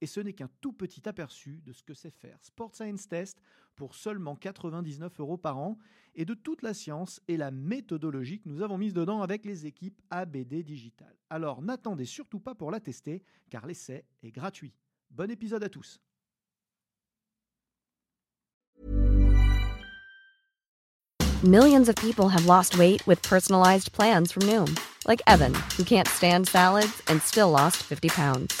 Et 0.00 0.06
ce 0.06 0.20
n'est 0.20 0.32
qu'un 0.32 0.48
tout 0.60 0.72
petit 0.72 1.08
aperçu 1.08 1.60
de 1.64 1.72
ce 1.72 1.82
que 1.82 1.94
c'est 1.94 2.10
faire 2.10 2.38
Sport 2.42 2.74
Science 2.74 3.08
Test 3.08 3.40
pour 3.74 3.94
seulement 3.94 4.36
99 4.36 5.20
euros 5.20 5.36
par 5.36 5.58
an 5.58 5.78
et 6.14 6.24
de 6.24 6.34
toute 6.34 6.62
la 6.62 6.74
science 6.74 7.20
et 7.28 7.36
la 7.36 7.50
méthodologie 7.50 8.40
que 8.40 8.48
nous 8.48 8.62
avons 8.62 8.78
mise 8.78 8.94
dedans 8.94 9.22
avec 9.22 9.44
les 9.44 9.66
équipes 9.66 10.00
ABD 10.10 10.62
Digital. 10.62 11.14
Alors 11.30 11.62
n'attendez 11.62 12.04
surtout 12.04 12.40
pas 12.40 12.54
pour 12.54 12.70
la 12.70 12.80
tester 12.80 13.22
car 13.50 13.66
l'essai 13.66 14.04
est 14.22 14.32
gratuit. 14.32 14.74
Bon 15.10 15.30
épisode 15.30 15.64
à 15.64 15.68
tous. 15.68 16.00
Millions 21.44 21.88
of 21.88 21.94
people 21.94 22.28
have 22.28 22.46
lost 22.46 22.76
weight 22.78 23.06
with 23.06 23.22
personalized 23.22 23.92
plans 23.92 24.32
from 24.32 24.42
Noom, 24.42 24.76
like 25.06 25.22
Evan, 25.28 25.54
who 25.76 25.84
can't 25.84 26.08
stand 26.08 26.48
salads 26.48 27.00
and 27.06 27.22
still 27.22 27.50
lost 27.50 27.76
50 27.76 28.08
pounds. 28.08 28.60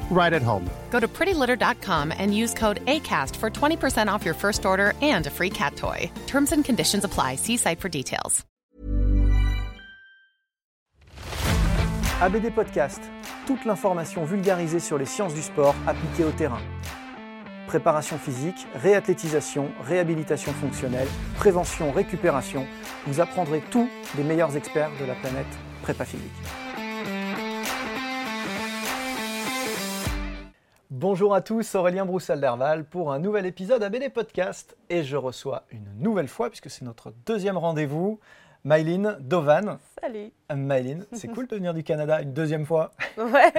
right 0.11 0.33
at 0.33 0.43
home. 0.43 0.69
Go 0.91 0.99
to 0.99 1.07
prettylitter.com 1.07 2.13
and 2.15 2.35
use 2.35 2.53
code 2.53 2.85
ACAST 2.85 3.35
for 3.37 3.49
20% 3.49 4.07
off 4.07 4.23
your 4.23 4.35
first 4.35 4.65
order 4.65 4.93
and 5.01 5.25
a 5.25 5.31
free 5.31 5.49
cat 5.49 5.75
toy. 5.75 6.11
Terms 6.27 6.51
and 6.51 6.63
conditions 6.63 7.03
apply. 7.03 7.37
See 7.37 7.57
site 7.57 7.79
for 7.79 7.89
details. 7.89 8.45
ABD 12.21 12.53
Podcast, 12.53 13.01
toute 13.47 13.65
l'information 13.65 14.23
vulgarisée 14.25 14.79
sur 14.79 14.99
les 14.99 15.07
sciences 15.07 15.33
du 15.33 15.41
sport 15.41 15.73
appliquées 15.87 16.23
au 16.23 16.29
terrain. 16.29 16.61
Préparation 17.65 18.19
physique, 18.19 18.67
réathlétisation, 18.75 19.71
réhabilitation 19.83 20.51
fonctionnelle, 20.53 21.07
prévention, 21.37 21.91
récupération, 21.91 22.67
vous 23.07 23.21
apprendrez 23.21 23.63
tout 23.71 23.89
des 24.13 24.23
meilleurs 24.23 24.55
experts 24.55 24.91
de 24.99 25.05
la 25.05 25.15
planète 25.15 25.47
prépa 25.81 26.05
physique. 26.05 26.29
Bonjour 30.91 31.33
à 31.33 31.39
tous, 31.39 31.75
Aurélien 31.75 32.05
Broussal-Derval 32.05 32.83
pour 32.83 33.13
un 33.13 33.19
nouvel 33.19 33.45
épisode 33.45 33.81
ABD 33.81 34.11
Podcast 34.11 34.75
et 34.89 35.03
je 35.03 35.15
reçois 35.15 35.63
une 35.71 35.87
nouvelle 35.99 36.27
fois, 36.27 36.49
puisque 36.49 36.69
c'est 36.69 36.83
notre 36.83 37.13
deuxième 37.25 37.57
rendez-vous, 37.57 38.19
Myline 38.65 39.15
Dovan. 39.21 39.79
Salut. 40.01 40.33
Myline, 40.53 41.05
c'est 41.13 41.29
cool 41.29 41.47
de 41.47 41.55
venir 41.55 41.73
du 41.73 41.85
Canada 41.85 42.21
une 42.21 42.33
deuxième 42.33 42.65
fois. 42.65 42.91
Ouais. 43.17 43.53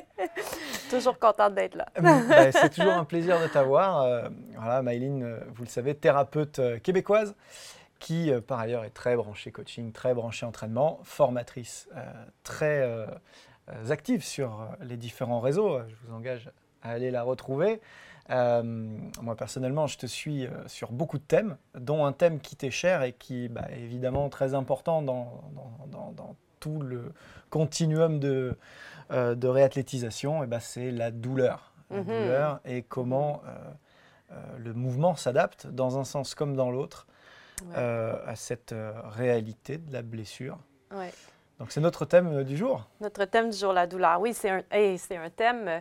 toujours 0.90 1.18
contente 1.18 1.54
d'être 1.54 1.74
là. 1.74 1.86
Bah, 2.00 2.50
c'est 2.50 2.70
toujours 2.70 2.94
un 2.94 3.04
plaisir 3.04 3.38
de 3.42 3.46
t'avoir. 3.48 4.00
Euh, 4.00 4.30
voilà, 4.56 4.80
Myline, 4.82 5.22
euh, 5.22 5.40
vous 5.54 5.64
le 5.64 5.68
savez, 5.68 5.94
thérapeute 5.94 6.60
euh, 6.60 6.78
québécoise 6.78 7.34
qui, 7.98 8.32
euh, 8.32 8.40
par 8.40 8.58
ailleurs, 8.58 8.84
est 8.84 8.94
très 8.94 9.16
branchée 9.16 9.52
coaching, 9.52 9.92
très 9.92 10.14
branchée 10.14 10.46
entraînement, 10.46 11.00
formatrice 11.04 11.90
euh, 11.94 12.00
très 12.42 12.80
euh, 12.80 13.04
euh, 13.68 13.90
active 13.90 14.24
sur 14.24 14.62
euh, 14.62 14.84
les 14.84 14.96
différents 14.96 15.40
réseaux. 15.40 15.78
Je 15.86 15.94
vous 16.06 16.14
engage 16.14 16.48
à 16.82 16.90
aller 16.90 17.10
la 17.10 17.22
retrouver. 17.22 17.80
Euh, 18.30 18.62
moi 19.20 19.34
personnellement, 19.34 19.86
je 19.88 19.98
te 19.98 20.06
suis 20.06 20.46
euh, 20.46 20.50
sur 20.68 20.92
beaucoup 20.92 21.18
de 21.18 21.24
thèmes, 21.24 21.56
dont 21.74 22.04
un 22.04 22.12
thème 22.12 22.38
qui 22.40 22.54
t'est 22.56 22.70
cher 22.70 23.02
et 23.02 23.12
qui 23.12 23.48
bah, 23.48 23.66
est 23.70 23.80
évidemment 23.80 24.28
très 24.28 24.54
important 24.54 25.02
dans, 25.02 25.42
dans- 25.54 25.86
dans- 25.88 26.12
dans 26.12 26.36
tout 26.60 26.80
le 26.80 27.12
continuum 27.48 28.20
de, 28.20 28.56
euh, 29.10 29.34
de 29.34 29.48
réathlétisation. 29.48 30.44
Et 30.44 30.46
bah, 30.46 30.60
c'est 30.60 30.90
la 30.92 31.10
douleur, 31.10 31.72
la 31.90 31.96
Mhm. 31.98 32.04
douleur 32.04 32.60
et 32.64 32.82
comment 32.82 33.42
euh, 34.32 34.34
le 34.58 34.74
mouvement 34.74 35.16
s'adapte 35.16 35.66
dans 35.66 35.98
un 35.98 36.04
sens 36.04 36.34
comme 36.36 36.54
dans 36.54 36.70
l'autre 36.70 37.06
Ouais. 37.66 37.76
à 37.76 38.36
cette 38.36 38.74
réalité 39.10 39.76
de 39.76 39.92
la 39.92 40.00
blessure. 40.00 40.56
Ouais. 40.96 41.12
Donc 41.60 41.70
c'est 41.72 41.80
notre 41.80 42.04
thème 42.06 42.38
euh, 42.38 42.42
du 42.44 42.56
jour. 42.56 42.86
Notre 43.00 43.24
thème 43.26 43.50
du 43.50 43.56
jour, 43.56 43.72
la 43.72 43.86
douleur. 43.86 44.20
Oui, 44.20 44.34
c'est 44.34 44.50
un, 44.50 44.62
hey, 44.72 44.98
c'est 44.98 45.16
un 45.18 45.30
thème 45.30 45.68
euh, 45.68 45.80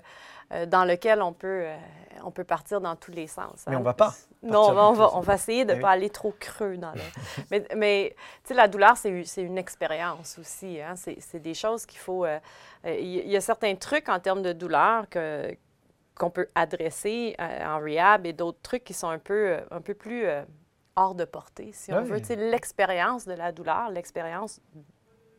euh, 0.51 0.65
dans 0.65 0.83
lequel 0.83 1.21
on 1.21 1.31
peut, 1.31 1.61
euh, 1.63 1.75
on 2.23 2.31
peut 2.31 2.43
partir 2.43 2.81
dans 2.81 2.95
tous 2.97 3.11
les 3.11 3.27
sens. 3.27 3.63
Mais 3.65 3.75
hein. 3.75 3.79
on 3.79 3.83
va 3.83 3.93
pas 3.93 4.13
Non, 4.43 4.69
on 4.71 4.91
va, 4.93 5.15
on 5.15 5.21
va 5.21 5.35
essayer 5.35 5.63
de 5.63 5.71
Eh 5.71 5.73
ne 5.75 5.77
oui. 5.77 5.81
pas 5.81 5.91
aller 5.91 6.09
trop 6.09 6.33
creux 6.37 6.75
dans 6.77 6.91
le... 6.91 6.99
mais 7.51 7.65
mais 7.77 8.15
tu 8.43 8.49
sais, 8.49 8.53
la 8.55 8.67
douleur, 8.67 8.97
c'est 8.97 9.23
c'est 9.23 9.41
une 9.41 9.57
expérience 9.57 10.37
aussi. 10.37 10.81
Hein? 10.81 10.95
C'est 10.97 11.17
c'est 11.21 11.39
des 11.39 11.53
choses 11.53 11.85
qu'il 11.85 11.99
faut... 11.99 12.25
euh, 12.25 12.39
Il 12.83 13.29
y, 13.29 13.37
a 13.37 13.41
certains 13.41 13.75
trucs 13.75 14.09
en 14.09 14.19
termes 14.19 14.41
de 14.41 14.51
douleur 14.53 15.07
que 15.09 15.55
qu'on 16.15 16.29
peut 16.29 16.49
adresser 16.55 17.37
en 17.39 17.79
rehab 17.79 18.25
et 18.25 18.33
d'autres 18.33 18.59
trucs 18.61 18.83
qui 18.83 18.93
sont 18.93 19.07
un 19.07 19.19
peu, 19.19 19.57
un 19.71 19.79
peu 19.79 19.93
plus 19.93 20.25
hors 20.97 21.15
de 21.15 21.23
portée, 21.23 21.71
si 21.71 21.93
on 21.93 21.97
Ouais. 21.99 22.03
veut. 22.03 22.19
Tu 22.19 22.25
sais, 22.27 22.35
l'expérience 22.35 23.25
de 23.25 23.31
la 23.33 23.53
douleur, 23.53 23.89
l'expérience 23.89 24.59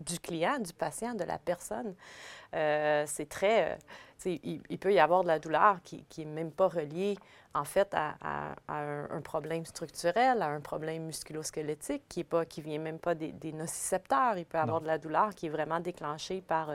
du 0.01 0.19
client, 0.19 0.59
du 0.59 0.73
patient, 0.73 1.15
de 1.15 1.25
la 1.25 1.39
personne. 1.39 1.95
Euh, 2.55 3.05
c'est 3.07 3.29
très. 3.29 3.79
Il, 4.27 4.61
il, 4.69 4.79
peut 4.79 4.93
y 4.93 4.99
avoir 4.99 5.23
de 5.23 5.29
la 5.29 5.39
douleur 5.39 5.79
qui 5.83 6.05
n'est 6.19 6.25
même 6.27 6.51
pas 6.51 6.69
reliée, 6.69 7.17
en 7.55 7.65
fait, 7.65 7.95
à, 7.95 8.55
un, 8.69 9.21
problème 9.23 9.65
structurel, 9.65 10.43
à 10.43 10.49
un 10.49 10.61
problème 10.61 11.07
musculosquelettique 11.07 12.03
qui 12.07 12.27
ne 12.31 12.45
qui 12.45 12.61
vient 12.61 12.79
même 12.79 12.99
pas 12.99 13.15
des, 13.15 13.53
nocicepteurs. 13.53 14.37
Il 14.37 14.45
peut 14.45 14.59
y 14.59 14.61
avoir 14.61 14.83
de 14.83 14.87
la 14.87 14.99
douleur 14.99 15.35
qui 15.35 15.47
est 15.47 15.51
vraiment 15.51 15.81
déclenchée 15.81 16.43
par 16.43 16.71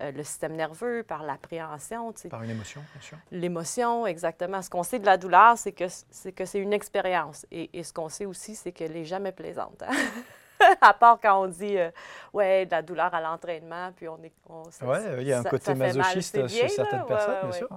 le 0.00 0.22
système 0.22 0.54
nerveux, 0.54 1.02
par 1.02 1.22
l'appréhension. 1.22 2.12
Par 2.28 2.42
une 2.42 2.50
émotion, 2.50 2.82
bien 2.92 3.00
sûr. 3.00 3.16
L'émotion, 3.30 4.06
exactement. 4.06 4.60
Ce 4.60 4.68
qu'on 4.68 4.82
sait 4.82 4.98
de 4.98 5.06
la 5.06 5.16
douleur, 5.16 5.56
c'est 5.56 5.72
que 5.72 5.86
c'est 5.88 6.32
que 6.32 6.44
c'est 6.44 6.58
une 6.58 6.74
expérience. 6.74 7.46
Et, 7.50 7.70
et, 7.72 7.82
ce 7.84 7.94
qu'on 7.94 8.10
sait 8.10 8.26
aussi, 8.26 8.54
c'est 8.54 8.72
qu'elle 8.72 8.92
n'est 8.92 9.06
jamais 9.06 9.32
plaisante. 9.32 9.82
Hein. 9.82 9.94
à 10.80 10.94
part 10.94 11.18
quand 11.20 11.42
on 11.42 11.46
dit, 11.46 11.76
euh, 11.78 11.90
ouais, 12.32 12.66
de 12.66 12.70
la 12.70 12.82
douleur 12.82 13.12
à 13.14 13.20
l'entraînement, 13.20 13.92
puis 13.94 14.08
on 14.08 14.22
est. 14.22 14.32
Oui, 14.48 14.98
il 15.18 15.26
y 15.26 15.32
a 15.32 15.40
un 15.40 15.44
côté 15.44 15.74
masochiste 15.74 16.48
chez 16.48 16.68
certaines 16.68 17.06
personnes, 17.06 17.40
bien 17.42 17.52
sûr. 17.52 17.68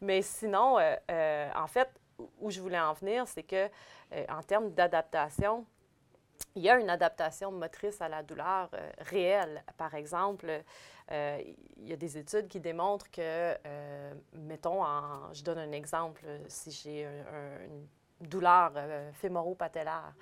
Mais 0.00 0.22
sinon, 0.22 0.78
euh, 0.78 0.94
euh, 1.10 1.50
en 1.56 1.66
fait, 1.66 1.88
où 2.40 2.50
je 2.50 2.60
voulais 2.60 2.80
en 2.80 2.92
venir, 2.92 3.26
c'est 3.26 3.42
que 3.42 3.68
en 4.28 4.42
termes 4.42 4.70
d'adaptation, 4.70 5.64
il 6.54 6.62
y 6.62 6.70
a 6.70 6.78
une 6.78 6.90
adaptation 6.90 7.50
motrice 7.50 8.00
à 8.00 8.08
la 8.08 8.22
douleur 8.22 8.70
réelle. 8.98 9.62
Par 9.76 9.94
exemple, 9.94 10.62
il 11.10 11.88
y 11.88 11.92
a 11.92 11.96
des 11.96 12.16
études 12.16 12.48
qui 12.48 12.60
démontrent 12.60 13.10
que, 13.10 13.54
mettons, 14.34 14.82
en, 14.82 15.32
je 15.32 15.42
donne 15.42 15.58
un 15.58 15.72
exemple, 15.72 16.22
si 16.48 16.70
j'ai 16.70 17.06
une 17.66 18.28
douleur 18.28 18.72
fémoro-patellaire, 19.14 20.14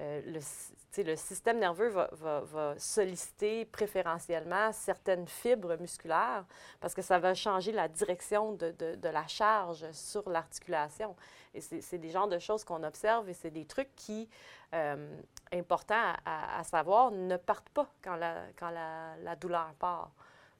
euh, 0.00 0.22
le, 0.24 1.02
le, 1.02 1.16
système 1.16 1.58
nerveux 1.58 1.88
va, 1.88 2.08
va, 2.12 2.74
solliciter 2.78 3.66
préférentiellement 3.66 4.72
certaines 4.72 5.28
fibres 5.28 5.76
musculaires 5.76 6.44
parce 6.80 6.94
que 6.94 7.02
ça 7.02 7.18
va 7.18 7.34
changer 7.34 7.72
la 7.72 7.88
direction 7.88 8.52
de, 8.52 8.70
de, 8.70 9.08
la 9.08 9.26
charge 9.26 9.90
sur 9.92 10.28
l'articulation. 10.30 11.14
Et 11.54 11.60
c'est 11.60 11.98
des 11.98 12.08
genres 12.08 12.28
de 12.28 12.38
choses 12.38 12.64
qu'on 12.64 12.82
observe 12.82 13.28
et 13.28 13.34
c'est 13.34 13.50
des 13.50 13.66
trucs 13.66 13.94
qui, 13.94 14.30
euh, 14.72 15.20
importants 15.52 16.14
à, 16.24 16.64
savoir, 16.64 17.10
ne 17.10 17.36
partent 17.36 17.68
pas 17.70 17.92
quand 18.02 18.16
la, 18.16 18.44
quand 18.56 18.70
la, 18.70 19.16
la 19.22 19.36
douleur 19.36 19.74
part. 19.78 20.10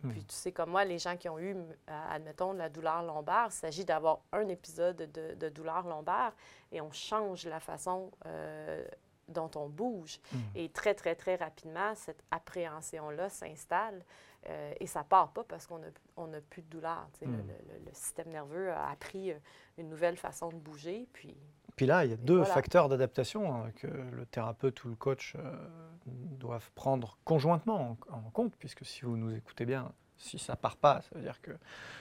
Hmm. 0.02 0.10
Puis 0.10 0.24
tu 0.24 0.34
sais, 0.34 0.52
comme 0.52 0.70
moi, 0.70 0.84
les 0.84 0.98
gens 0.98 1.16
qui 1.16 1.28
ont 1.28 1.38
eu, 1.38 1.56
admettons, 1.86 2.52
de 2.52 2.58
la 2.58 2.68
douleur 2.68 3.02
lombaire, 3.02 3.46
il 3.48 3.52
s'agit 3.52 3.84
d'avoir 3.84 4.20
un 4.32 4.48
épisode 4.48 4.96
de, 4.96 5.34
de, 5.34 5.48
douleur 5.48 5.86
lombaire 5.86 6.32
et 6.70 6.80
on 6.80 6.90
change 6.90 7.46
la 7.46 7.60
façon 7.60 8.10
euh, 8.26 8.84
dont 9.28 9.50
on 9.56 9.68
bouge. 9.68 10.18
Hmm. 10.32 10.38
Et 10.54 10.68
très, 10.68 10.94
très, 10.94 11.14
très 11.14 11.36
rapidement, 11.36 11.94
cette 11.94 12.22
appréhension-là 12.30 13.28
s'installe 13.28 14.04
euh, 14.48 14.72
et 14.80 14.86
ça 14.86 15.04
part 15.04 15.32
pas 15.32 15.44
parce 15.44 15.66
qu'on 15.66 15.78
n'a 15.78 15.88
on 16.16 16.28
plus 16.50 16.62
de 16.62 16.68
douleur. 16.68 17.08
Hmm. 17.24 17.36
Le, 17.86 17.92
système 17.92 18.30
nerveux 18.30 18.72
a 18.72 18.90
appris 18.90 19.30
euh, 19.30 19.38
une 19.78 19.88
nouvelle 19.88 20.16
façon 20.16 20.48
de 20.48 20.56
bouger. 20.56 21.06
Puis, 21.12 21.36
puis 21.76 21.86
là, 21.86 22.04
il 22.04 22.10
y 22.10 22.14
a 22.14 22.16
deux 22.16 22.44
facteurs 22.44 22.88
d'adaptation 22.88 23.54
hein, 23.54 23.70
que 23.76 23.86
le 23.86 24.26
thérapeute 24.26 24.84
ou 24.84 24.88
le 24.88 24.96
coach 24.96 25.36
euh, 25.36 25.56
doivent 26.06 26.70
prendre 26.74 27.18
conjointement 27.24 27.96
en, 28.10 28.16
en, 28.16 28.30
compte, 28.30 28.54
puisque 28.56 28.84
si 28.84 29.02
vous 29.02 29.16
nous 29.16 29.34
écoutez 29.34 29.64
bien, 29.64 29.92
si 30.16 30.38
ça 30.38 30.56
part 30.56 30.76
pas, 30.76 31.00
ça 31.02 31.08
veut 31.14 31.22
dire 31.22 31.40
que, 31.40 31.50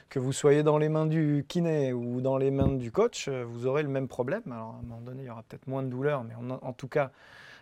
que 0.10 0.20
vous 0.20 0.34
soyez 0.34 0.64
dans 0.64 0.78
les 0.78 0.90
mains 0.90 1.06
du 1.06 1.46
kiné 1.48 1.94
ou 1.94 2.22
dans 2.22 2.38
les 2.38 2.52
mains 2.52 2.68
du 2.68 2.92
coach, 2.92 3.28
euh, 3.28 3.44
vous 3.44 3.66
aurez 3.66 3.84
le 3.84 3.90
même 3.90 4.08
problème. 4.08 4.44
Alors 4.48 4.76
à 4.76 4.80
un 4.80 4.82
moment 4.82 5.02
donné, 5.02 5.24
il 5.24 5.28
y 5.28 5.30
aura 5.30 5.44
peut-être 5.44 5.68
moins 5.68 5.84
de 5.84 5.90
douleur, 5.90 6.24
mais 6.24 6.36
en, 6.36 6.74
tout 6.74 6.88
cas, 6.88 7.12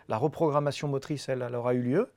la 0.08 0.16
reprogrammation 0.16 0.88
motrice, 0.88 1.28
elle, 1.28 1.42
elle 1.42 1.54
aura 1.54 1.74
eu 1.74 1.82
lieu. 1.82 2.12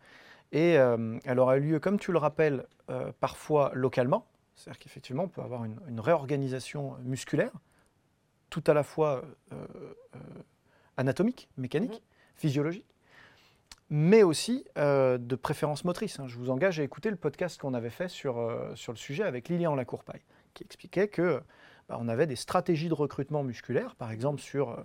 Et 0.51 0.77
euh, 0.77 1.17
elle 1.25 1.39
aura 1.39 1.57
eu 1.57 1.61
lieu, 1.61 1.79
comme 1.79 1.99
tu 1.99 2.11
le 2.11 2.19
rappelles, 2.19 2.65
euh, 2.89 3.11
parfois 3.19 3.71
localement. 3.73 4.27
C'est-à-dire 4.55 4.79
qu'effectivement, 4.79 5.23
on 5.23 5.27
peut 5.27 5.41
avoir 5.41 5.63
une, 5.65 5.99
réorganisation 5.99 6.95
musculaire, 7.03 7.51
tout 8.51 8.63
à 8.67 8.75
la 8.75 8.83
fois 8.83 9.23
anatomique, 10.95 11.49
mécanique, 11.57 11.93
mmh. 11.93 12.35
physiologique 12.35 12.92
mais 13.89 14.23
aussi 14.23 14.65
euh, 14.77 15.17
de 15.17 15.35
préférence 15.35 15.85
motrice. 15.85 16.19
Hein. 16.19 16.27
Je 16.27 16.37
vous 16.37 16.49
engage 16.49 16.79
à 16.79 16.83
écouter 16.83 17.09
le 17.09 17.15
podcast 17.15 17.59
qu'on 17.59 17.73
avait 17.73 17.89
fait 17.89 18.07
sur, 18.07 18.39
euh, 18.39 18.73
sur 18.75 18.91
le 18.91 18.97
sujet 18.97 19.23
avec 19.23 19.49
Lilian 19.49 19.75
Lacourpaille, 19.75 20.23
qui 20.53 20.63
expliquait 20.63 21.07
que 21.07 21.41
bah, 21.89 21.97
on 21.99 22.07
avait 22.07 22.27
des 22.27 22.35
stratégies 22.35 22.87
de 22.87 22.93
recrutement 22.93 23.43
musculaire, 23.43 23.95
par 23.95 24.11
exemple 24.11 24.41
sur 24.41 24.71
euh, 24.71 24.77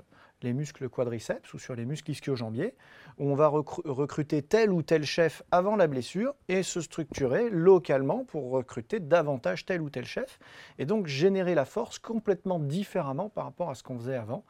les 0.43 0.53
muscles 0.53 0.89
quadriceps 0.89 1.53
ou 1.55 1.59
sur 1.59 1.75
les 1.75 1.85
muscles 1.85 2.11
ischio-jambiers, 2.11 2.75
où 3.19 3.31
on 3.31 3.35
va 3.35 3.49
recruter 3.49 4.43
tel 4.43 4.73
ou 4.73 4.83
tel 4.83 5.05
chef 5.05 5.43
avant 5.51 5.77
la 5.77 5.87
blessure 5.87 6.35
et 6.49 6.63
se 6.63 6.81
structurer 6.81 7.51
localement 7.51 8.25
pour 8.25 8.51
recruter 8.51 9.01
davantage 9.01 9.65
tel 9.65 9.81
ou 9.81 9.91
tel 9.91 10.05
chef, 10.05 10.39
et 10.79 10.87
donc 10.87 11.07
générer 11.07 11.55
la 11.55 11.65
force 11.65 11.99
complètement 11.99 12.59
différemment 12.59 13.29
par 13.29 13.45
rapport 13.45 13.71
à 13.71 13.75
ce 13.75 13.83
qu'on 13.83 13.99
faisait 13.99 14.17
avant. 14.17 14.45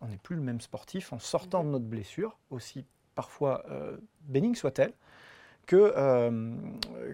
On 0.00 0.08
n'est 0.08 0.18
plus 0.18 0.36
le 0.36 0.42
même 0.42 0.60
sportif 0.60 1.12
en 1.12 1.18
sortant 1.18 1.64
de 1.64 1.70
notre 1.70 1.86
blessure, 1.86 2.38
aussi 2.50 2.84
parfois 3.14 3.64
euh, 3.70 3.96
bénigne 4.22 4.54
soit-elle, 4.54 4.92
euh, 5.72 6.56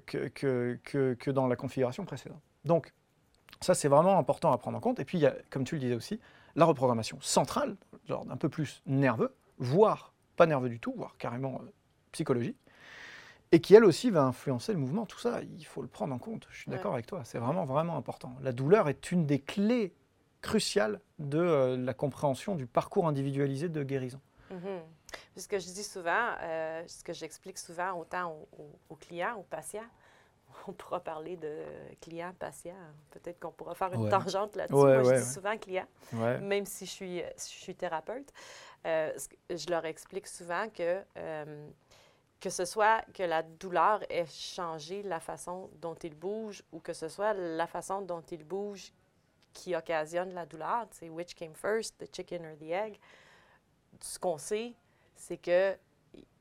que, 0.06 0.28
que, 0.28 1.14
que, 1.14 1.30
dans 1.30 1.46
la 1.46 1.56
configuration 1.56 2.04
précédente. 2.04 2.42
Donc, 2.64 2.92
ça, 3.60 3.74
c'est 3.74 3.88
vraiment 3.88 4.18
important 4.18 4.52
à 4.52 4.58
prendre 4.58 4.76
en 4.78 4.80
compte. 4.80 5.00
Et 5.00 5.04
puis, 5.04 5.18
il 5.18 5.20
y 5.20 5.26
a, 5.26 5.34
comme 5.50 5.64
tu 5.64 5.76
le 5.76 5.80
disais 5.80 5.94
aussi, 5.94 6.20
la 6.56 6.64
reprogrammation 6.64 7.18
centrale, 7.20 7.76
genre 8.08 8.26
un 8.30 8.36
peu 8.36 8.48
plus 8.48 8.82
nerveux, 8.86 9.34
voire 9.58 10.12
pas 10.36 10.46
nerveux 10.46 10.68
du 10.68 10.80
tout, 10.80 10.94
voire 10.96 11.16
carrément 11.18 11.60
euh, 11.62 11.70
psychologique, 12.12 12.56
et 13.52 13.60
qui, 13.60 13.74
elle 13.74 13.84
aussi, 13.84 14.10
va 14.10 14.24
influencer 14.24 14.72
le 14.72 14.78
mouvement. 14.78 15.06
Tout 15.06 15.18
ça, 15.18 15.40
il 15.42 15.64
faut 15.64 15.82
le 15.82 15.88
prendre 15.88 16.14
en 16.14 16.18
compte. 16.18 16.46
Je 16.50 16.58
suis 16.58 16.70
d'accord 16.70 16.94
avec 16.94 17.06
toi. 17.06 17.22
C'est 17.24 17.38
vraiment, 17.38 17.64
vraiment 17.64 17.96
important. 17.96 18.36
La 18.42 18.52
douleur 18.52 18.88
est 18.88 19.10
une 19.10 19.24
des 19.24 19.38
clés 19.38 19.94
cruciales 20.42 21.00
de 21.18 21.76
la 21.78 21.94
compréhension 21.94 22.56
du 22.56 22.66
parcours 22.66 23.08
individualisé 23.08 23.68
de 23.68 23.82
guérison. 23.82 24.20
Mm-hmm 25.12 25.28
ce 25.40 25.48
que 25.48 25.58
je 25.58 25.66
dis 25.66 25.84
souvent, 25.84 26.34
euh, 26.42 26.82
ce 26.86 27.02
que 27.02 27.12
j'explique 27.12 27.58
souvent 27.58 27.92
autant 27.98 28.36
aux, 28.88 28.96
clients, 28.96 29.36
aux 29.36 29.44
patients, 29.44 29.86
on 30.66 30.72
pourra 30.72 31.00
parler 31.00 31.36
de 31.36 31.62
client, 32.00 32.32
patient. 32.38 32.74
Peut-être 33.10 33.38
qu'on 33.38 33.52
pourra 33.52 33.74
faire 33.74 33.92
une 33.92 34.08
tangente 34.08 34.56
là-dessus. 34.56 34.74
Moi, 34.74 35.02
je 35.02 35.22
dis 35.22 35.32
souvent 35.32 35.56
client, 35.56 35.86
même 36.12 36.66
si 36.66 36.86
je 36.86 36.90
suis, 36.90 37.18
je 37.20 37.42
suis 37.42 37.74
thérapeute. 37.74 38.32
Euh, 38.86 39.12
je 39.50 39.68
leur 39.70 39.84
explique 39.86 40.26
souvent 40.26 40.68
que, 40.68 41.02
euh, 41.16 41.68
que 42.40 42.50
ce 42.50 42.64
soit 42.64 43.04
que 43.12 43.24
la 43.24 43.42
douleur 43.42 44.00
ait 44.08 44.26
changé 44.26 45.02
la 45.02 45.18
façon 45.18 45.68
dont 45.80 45.96
ils 45.96 46.14
bougent 46.14 46.62
ou 46.70 46.78
que 46.78 46.92
ce 46.92 47.08
soit 47.08 47.34
la 47.34 47.66
façon 47.66 48.02
dont 48.02 48.22
ils 48.30 48.44
bougent 48.44 48.92
qui 49.52 49.74
occasionne 49.74 50.32
la 50.34 50.46
douleur, 50.46 50.86
c'est 50.92 51.08
which 51.08 51.34
came 51.34 51.54
first, 51.54 51.98
the 51.98 52.14
chicken 52.14 52.46
or 52.46 52.56
the 52.58 52.70
egg. 52.70 53.00
Ce 54.00 54.16
qu'on 54.16 54.38
sait, 54.38 54.74
c'est 55.18 55.36
que 55.36 55.76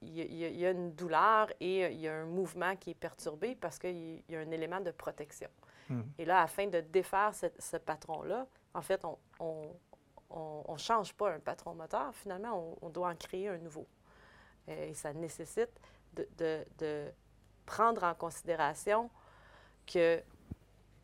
il 0.02 0.36
y, 0.36 0.66
a 0.66 0.72
une 0.72 0.94
douleur 0.94 1.52
et 1.60 1.92
il 1.92 2.00
y 2.00 2.08
a 2.08 2.16
un 2.16 2.26
mouvement 2.26 2.76
qui 2.78 2.92
est 2.92 2.96
perturbé 2.96 3.56
parce 3.56 3.78
qu'il 3.78 4.24
y 4.30 4.36
a 4.36 4.40
un 4.40 4.52
élément 4.52 4.80
de 4.80 4.92
protection. 4.92 5.50
Hmm. 5.90 6.04
Et 6.18 6.24
là, 6.24 6.42
afin 6.42 6.68
de 6.68 6.80
défaire 6.80 7.34
ce, 7.36 7.78
patron-là, 7.78 8.48
en 8.74 8.82
fait, 8.82 9.04
on 9.40 9.74
ne 10.32 10.78
change 10.78 11.14
pas 11.14 11.34
un 11.34 11.40
patron 11.40 11.74
moteur, 11.74 12.16
finalement, 12.16 12.78
on, 12.82 12.90
doit 12.90 13.10
en 13.10 13.16
créer 13.16 13.50
un 13.50 13.58
nouveau. 13.58 13.88
Et 14.68 14.94
ça 14.94 15.14
nécessite 15.14 15.82
de, 16.14 16.66
de 16.78 17.12
prendre 17.66 18.04
en 18.04 18.14
considération 18.14 19.10
que 19.86 20.22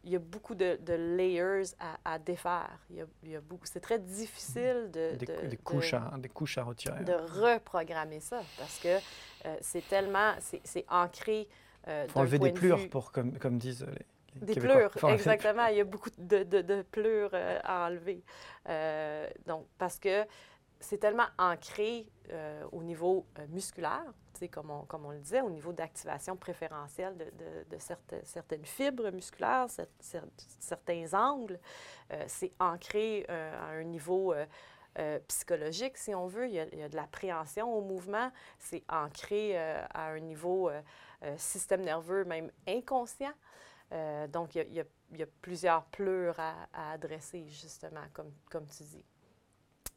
il 0.04 0.12
y 0.12 0.16
a 0.16 0.20
beaucoup 0.20 0.54
de, 0.54 0.78
layers 0.94 1.76
à, 2.04 2.20
défaire. 2.20 2.78
Il 2.90 3.06
y 3.30 3.36
a, 3.36 3.42
beaucoup. 3.42 3.66
C'est 3.66 3.80
très 3.80 4.00
difficile 4.00 4.90
de 4.92 5.16
des, 5.16 5.58
couches 5.58 5.94
à, 5.94 6.14
des 6.18 6.30
couches 6.30 6.58
à 6.58 6.64
retirer. 6.64 7.04
De 7.04 7.14
reprogrammer 7.14 8.20
ça 8.20 8.42
parce 8.58 8.80
que 8.80 8.98
euh, 9.46 9.56
c'est 9.62 9.88
tellement 9.88 10.34
c'est 10.40 10.86
ancré. 10.90 11.48
Euh, 11.88 12.04
il 12.08 12.12
faut 12.12 12.20
enlever 12.20 12.40
des 12.40 12.52
plures 12.52 12.90
pour 12.90 13.12
comme, 13.12 13.38
comme 13.40 13.58
disent 13.58 13.86
les, 14.36 14.54
des 14.54 14.60
plures, 14.60 14.92
exactement. 15.10 15.68
Il 15.68 15.78
y 15.78 15.82
a 15.82 15.86
beaucoup 15.86 16.10
de, 16.18 16.44
de, 16.44 16.86
euh, 16.98 17.60
à 17.64 17.88
enlever. 17.88 18.24
donc, 19.46 19.68
parce 19.78 20.00
que 20.00 20.26
c'est 20.80 20.98
tellement 20.98 21.28
ancré 21.38 22.08
au 22.72 22.84
niveau 22.84 23.26
musculaire, 23.50 24.04
comme 24.50 24.72
on, 24.72 25.10
le 25.12 25.20
disait, 25.20 25.42
au 25.42 25.50
niveau 25.50 25.74
d'activation 25.74 26.36
préférentielle 26.36 27.16
de, 27.18 27.78
certaines, 27.78 28.66
fibres 28.66 29.12
musculaires, 29.12 29.68
certains 30.60 31.14
angles. 31.14 31.60
Euh, 32.12 32.24
c'est 32.28 32.52
ancré 32.60 33.26
euh, 33.30 33.56
à 33.62 33.72
un 33.72 33.84
niveau 33.84 34.34
euh, 34.34 35.20
psychologique, 35.28 35.98
si 35.98 36.14
on 36.14 36.28
veut. 36.28 36.48
Il 36.48 36.54
y 36.54 36.60
a, 36.60 36.90
de 36.90 36.96
l'appréhension 36.96 37.74
au 37.74 37.82
mouvement. 37.82 38.32
C'est 38.60 38.84
ancré 38.90 39.58
à 39.58 40.08
un 40.08 40.20
niveau 40.20 40.70
système 41.38 41.82
nerveux 41.82 42.26
même 42.26 42.52
inconscient. 42.68 43.34
donc, 44.30 44.56
il 44.56 44.74
y, 44.74 45.22
a, 45.22 45.26
plusieurs 45.42 45.86
pleurs 45.86 46.40
à, 46.40 46.92
adresser, 46.92 47.46
justement, 47.48 48.06
comme 48.50 48.68
tu 48.68 48.84
dis. 48.84 49.06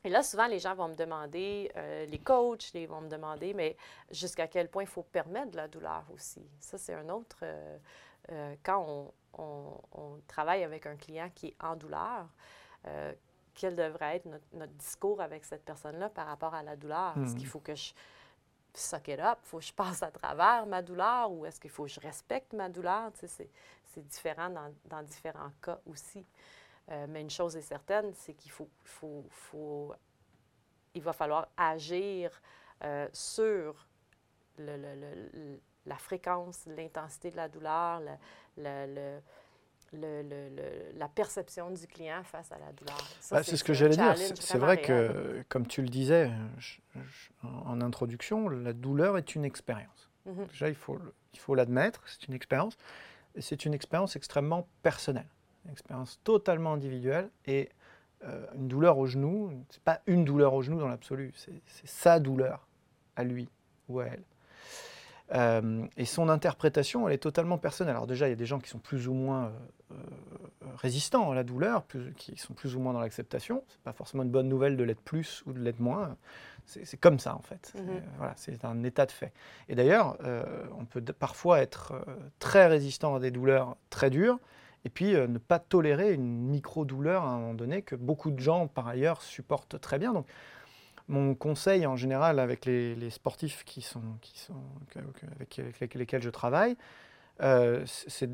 Et 0.07 0.09
là, 0.09 0.23
souvent, 0.23 0.47
les 0.47 0.61
gens 0.61 0.77
vont 0.77 0.87
me 0.87 0.95
demander, 0.95 1.69
euh, 1.75 2.07
les 2.07 2.21
coachs, 2.21 2.73
ils 2.75 2.87
vont 2.87 3.01
me 3.01 3.09
demander, 3.09 3.53
mais 3.55 3.77
jusqu'à 4.13 4.47
quel 4.47 4.69
point 4.69 4.85
il 4.85 4.89
faut 4.89 5.03
permettre 5.03 5.51
de 5.51 5.57
la 5.57 5.67
douleur 5.67 6.05
aussi. 6.15 6.47
Ça, 6.61 6.79
c'est 6.79 6.95
un 6.95 7.09
autre. 7.09 7.39
Euh, 7.43 7.77
euh, 8.31 8.55
quand 8.63 9.13
on, 9.37 10.21
travaille 10.29 10.63
avec 10.63 10.87
un 10.87 10.95
client 10.95 11.29
qui 11.35 11.49
est 11.49 11.57
en 11.61 11.75
douleur, 11.75 12.29
quel 13.55 13.75
devrait 13.75 14.17
être 14.17 14.27
notre, 14.53 14.73
discours 14.75 15.21
avec 15.21 15.45
cette 15.45 15.65
personne-là 15.65 16.09
par 16.09 16.27
rapport 16.27 16.55
à 16.55 16.63
la 16.63 16.77
douleur? 16.77 17.15
Est-ce 17.19 17.35
qu'il 17.35 17.47
hmm. 17.47 17.51
faut 17.51 17.61
que 17.61 17.75
je 17.75 17.93
suck 18.75 19.09
it 19.09 19.19
up? 19.19 19.39
Faut 19.43 19.59
que 19.59 19.65
je 19.65 19.73
passe 19.73 20.05
à 20.05 20.11
travers 20.13 20.67
ma 20.67 20.83
douleur? 20.83 21.33
Ou 21.33 21.47
est-ce 21.47 21.59
qu'il 21.61 21.71
faut 21.71 21.85
que 21.85 21.91
je 21.91 22.01
respecte 22.01 22.53
ma 22.53 22.69
douleur? 22.69 23.13
Tu 23.13 23.27
sais, 23.27 23.51
c'est 23.85 24.07
différent 24.07 24.51
dans, 24.51 24.73
dans, 24.85 25.03
différents 25.03 25.51
cas 25.61 25.81
aussi. 25.87 26.25
Euh, 26.91 27.07
mais 27.09 27.21
une 27.21 27.31
chose 27.31 27.57
est 27.57 27.63
certaine, 27.63 28.13
c'est 28.15 28.35
qu'il 28.35 28.51
faut, 28.51 28.69
faut, 28.85 29.25
faut, 29.31 29.95
il 30.95 31.03
va 31.03 31.13
falloir 31.13 31.49
agir 31.57 32.31
euh, 32.85 33.09
sur 33.13 33.89
le, 34.59 34.77
le, 34.77 35.61
la 35.85 35.97
fréquence, 35.97 36.65
l'intensité 36.67 37.31
de 37.31 37.37
la 37.37 37.49
douleur, 37.49 38.03
le, 38.57 39.21
la 39.93 41.09
perception 41.09 41.71
du 41.71 41.87
client 41.87 42.23
face 42.25 42.51
à 42.53 42.59
la 42.59 42.73
douleur. 42.73 42.99
Bah, 43.31 43.43
c'est 43.43 43.57
ce 43.57 43.65
que 43.65 43.73
j'allais 43.73 43.97
dire. 43.97 44.17
C'est 44.17 44.59
vrai 44.59 44.81
que, 44.81 45.45
comme 45.49 45.67
tu 45.67 45.83
le 45.83 45.89
disais 45.89 46.31
en 47.43 47.81
introduction, 47.81 48.49
la 48.49 48.73
douleur 48.73 49.17
est 49.19 49.35
une 49.35 49.45
expérience. 49.45 50.11
Mm-hmm. 50.27 50.49
Déjà, 50.49 50.69
il 50.69 50.75
faut, 50.75 50.99
il 51.33 51.39
faut 51.39 51.55
l'admettre, 51.55 52.03
c'est 52.07 52.27
une 52.29 52.35
expérience. 52.35 52.77
C'est 53.39 53.65
une 53.65 53.75
expérience 53.75 54.17
extrêmement 54.17 54.67
personnelle, 54.83 55.29
une 55.67 55.73
expérience 55.73 56.21
totalement 56.25 56.75
individuelle. 56.75 57.29
Et 57.47 57.69
euh, 58.25 58.47
une 58.55 58.69
douleur 58.69 58.99
au 58.99 59.07
genou, 59.07 59.53
c'est 59.69 59.83
pas 59.83 60.01
une 60.07 60.25
douleur 60.25 60.55
au 60.55 60.63
genou 60.63 60.79
dans 60.79 60.89
l'absolu, 60.89 61.33
c'est 61.37 61.61
sa 61.85 62.19
douleur 62.19 62.67
à 63.15 63.25
lui 63.25 63.49
ou 63.89 64.01
à 64.01 64.07
elle. 64.07 64.23
Euh, 65.35 65.85
et 65.97 66.05
son 66.05 66.29
interprétation, 66.29 67.09
elle 67.09 67.15
est 67.15 67.19
totalement 67.19 67.59
personnelle. 67.59 67.97
Alors 67.97 68.07
déjà, 68.07 68.27
il 68.27 68.31
y 68.31 68.33
a 68.33 68.37
des 68.37 68.47
gens 68.47 68.59
qui 68.59 68.71
sont 68.71 68.79
plus 68.79 69.07
ou 69.09 69.13
moins 69.13 69.53
euh, 69.91 69.95
résistants 70.77 71.31
à 71.31 71.35
la 71.35 71.43
douleur, 71.43 71.85
qui 72.17 72.37
sont 72.37 72.55
plus 72.55 72.75
ou 72.75 72.81
moins 72.81 72.93
dans 72.93 73.01
l'acceptation. 73.01 73.65
C'est 73.69 73.81
pas 73.81 73.93
forcément 73.93 74.23
une 74.23 74.31
bonne 74.31 74.49
nouvelle 74.49 74.77
de 74.77 74.85
l'être 74.85 75.03
plus 75.03 75.43
ou 75.47 75.53
de 75.53 75.59
l'être 75.59 75.81
moins. 75.81 76.17
C'est 76.65 76.97
comme 76.97 77.19
ça 77.19 77.35
en 77.35 77.43
fait. 77.43 77.75
Mhm. 77.77 78.03
Voilà, 78.19 78.33
c'est 78.37 78.65
un 78.65 78.83
état 78.83 79.05
de 79.05 79.13
fait. 79.13 79.33
Et 79.69 79.75
d'ailleurs, 79.75 80.17
on 80.77 80.85
peut 80.85 81.01
parfois 81.01 81.61
être 81.61 81.95
très 82.41 82.67
résistant 82.67 83.15
à 83.15 83.21
des 83.21 83.31
douleurs 83.31 83.77
très 83.89 84.11
dures, 84.11 84.41
et 84.87 84.89
puis 84.89 85.15
ne 85.15 85.39
pas 85.39 85.59
tolérer 85.59 86.13
une 86.13 86.47
micro-douleur 86.47 87.25
à 87.25 87.31
un 87.31 87.39
moment 87.41 87.55
donné 87.55 87.83
que 87.83 87.97
beaucoup 87.97 88.31
de 88.31 88.39
gens 88.39 88.69
par 88.69 88.87
ailleurs 88.87 89.21
supportent 89.21 89.81
très 89.81 89.99
bien. 89.99 90.13
Donc 90.13 90.27
mon 91.09 91.35
conseil 91.35 91.87
en 91.87 91.97
général 91.97 92.39
avec 92.39 92.65
les, 92.65 93.11
sportifs 93.11 93.65
qui 93.65 93.81
sont, 93.81 94.03
qui 94.21 94.39
sont, 94.39 94.55
avec, 95.35 95.95
lesquels 95.95 96.23
je 96.23 96.31
travaille, 96.31 96.77
euh, 97.43 97.83
c'est 97.87 98.31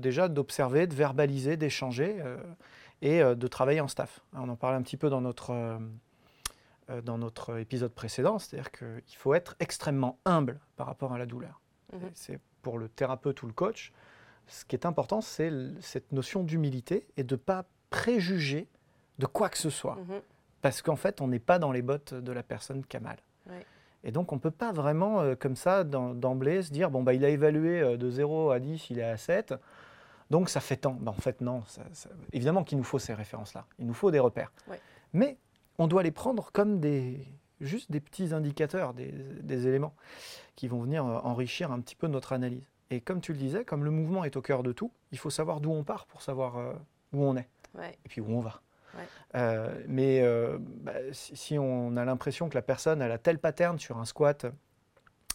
déjà 0.00 0.28
d'observer, 0.28 0.86
de 0.86 0.94
verbaliser, 0.94 1.56
d'échanger 1.56 2.16
euh, 2.20 2.38
et 3.02 3.22
euh, 3.22 3.34
de 3.34 3.46
travailler 3.46 3.80
en 3.80 3.88
staff. 3.88 4.20
On 4.34 4.48
en 4.48 4.56
parlait 4.56 4.76
un 4.76 4.82
petit 4.82 4.96
peu 4.96 5.10
dans 5.10 5.20
notre, 5.20 5.78
dans 7.02 7.18
notre 7.18 7.58
épisode 7.58 7.92
précédent, 7.92 8.38
c'est-à-dire 8.38 8.70
qu'il 8.70 9.16
faut 9.16 9.34
être 9.34 9.56
extrêmement 9.60 10.18
humble 10.24 10.60
par 10.76 10.86
rapport 10.86 11.12
à 11.12 11.18
la 11.18 11.26
douleur. 11.26 11.60
Mhm. 11.92 12.10
C'est 12.14 12.40
pour 12.62 12.78
le 12.78 12.88
thérapeute 12.88 13.42
ou 13.42 13.46
le 13.46 13.52
coach, 13.52 13.92
ce 14.48 14.64
qui 14.64 14.74
est 14.74 14.86
important, 14.86 15.20
c'est 15.20 15.52
cette 15.80 16.10
notion 16.12 16.42
d'humilité 16.42 17.06
et 17.16 17.22
de 17.22 17.34
ne 17.34 17.38
pas 17.38 17.64
préjuger 17.90 18.66
de 19.18 19.26
quoi 19.26 19.48
que 19.48 19.58
ce 19.58 19.70
soit. 19.70 19.96
Mhm 19.96 20.20
parce 20.60 20.82
qu'en 20.82 20.96
fait, 20.96 21.20
on 21.20 21.28
n'est 21.28 21.38
pas 21.38 21.58
dans 21.58 21.72
les 21.72 21.82
bottes 21.82 22.14
de 22.14 22.32
la 22.32 22.42
personne 22.42 22.84
qui 22.84 22.96
a 22.96 23.00
mal. 23.00 23.16
Et 24.04 24.12
donc, 24.12 24.32
on 24.32 24.36
ne 24.36 24.40
peut 24.40 24.52
pas 24.52 24.70
vraiment, 24.70 25.20
euh, 25.20 25.34
comme 25.34 25.56
ça, 25.56 25.82
d'emblée, 25.82 26.62
se 26.62 26.70
dire, 26.70 26.88
bon, 26.88 27.02
bah, 27.02 27.14
il 27.14 27.24
a 27.24 27.30
évalué 27.30 27.80
euh, 27.80 27.96
de 27.96 28.08
0 28.08 28.52
à 28.52 28.60
10, 28.60 28.90
il 28.90 29.00
est 29.00 29.02
à 29.02 29.16
7, 29.16 29.54
donc 30.30 30.50
ça 30.50 30.60
fait 30.60 30.76
tant. 30.76 30.92
Bah, 30.92 31.10
en 31.10 31.20
fait, 31.20 31.40
non. 31.40 31.64
Évidemment 32.32 32.62
qu'il 32.62 32.78
nous 32.78 32.84
faut 32.84 33.00
ces 33.00 33.12
références-là. 33.12 33.66
Il 33.80 33.86
nous 33.86 33.94
faut 33.94 34.12
des 34.12 34.20
repères. 34.20 34.52
Mais 35.12 35.36
on 35.78 35.88
doit 35.88 36.04
les 36.04 36.12
prendre 36.12 36.52
comme 36.52 36.78
des, 36.78 37.26
juste 37.60 37.90
des 37.90 37.98
petits 37.98 38.32
indicateurs, 38.32 38.94
des, 38.94 39.66
éléments 39.66 39.94
qui 40.54 40.68
vont 40.68 40.80
venir 40.80 41.04
euh, 41.04 41.18
enrichir 41.24 41.72
un 41.72 41.80
petit 41.80 41.96
peu 41.96 42.06
notre 42.06 42.32
analyse. 42.32 42.70
Et 42.90 43.00
comme 43.00 43.20
tu 43.20 43.32
le 43.32 43.38
disais, 43.38 43.64
comme 43.64 43.84
le 43.84 43.90
mouvement 43.90 44.24
est 44.24 44.36
au 44.36 44.42
cœur 44.42 44.62
de 44.62 44.72
tout, 44.72 44.90
il 45.12 45.18
faut 45.18 45.30
savoir 45.30 45.60
d'où 45.60 45.70
on 45.70 45.84
part 45.84 46.06
pour 46.06 46.22
savoir 46.22 46.74
où 47.12 47.24
on 47.24 47.36
est. 47.36 47.48
Et 48.04 48.08
puis 48.08 48.20
où 48.20 48.30
on 48.30 48.40
va. 48.40 48.62
Euh, 49.34 49.74
mais 49.86 50.20
euh, 50.22 50.58
bah, 50.60 50.92
si, 51.12 51.58
on 51.58 51.96
a 51.96 52.04
l'impression 52.04 52.48
que 52.48 52.54
la 52.54 52.62
personne 52.62 53.02
a 53.02 53.18
tel 53.18 53.38
pattern 53.38 53.78
sur 53.78 53.98
un 53.98 54.04
squat 54.04 54.46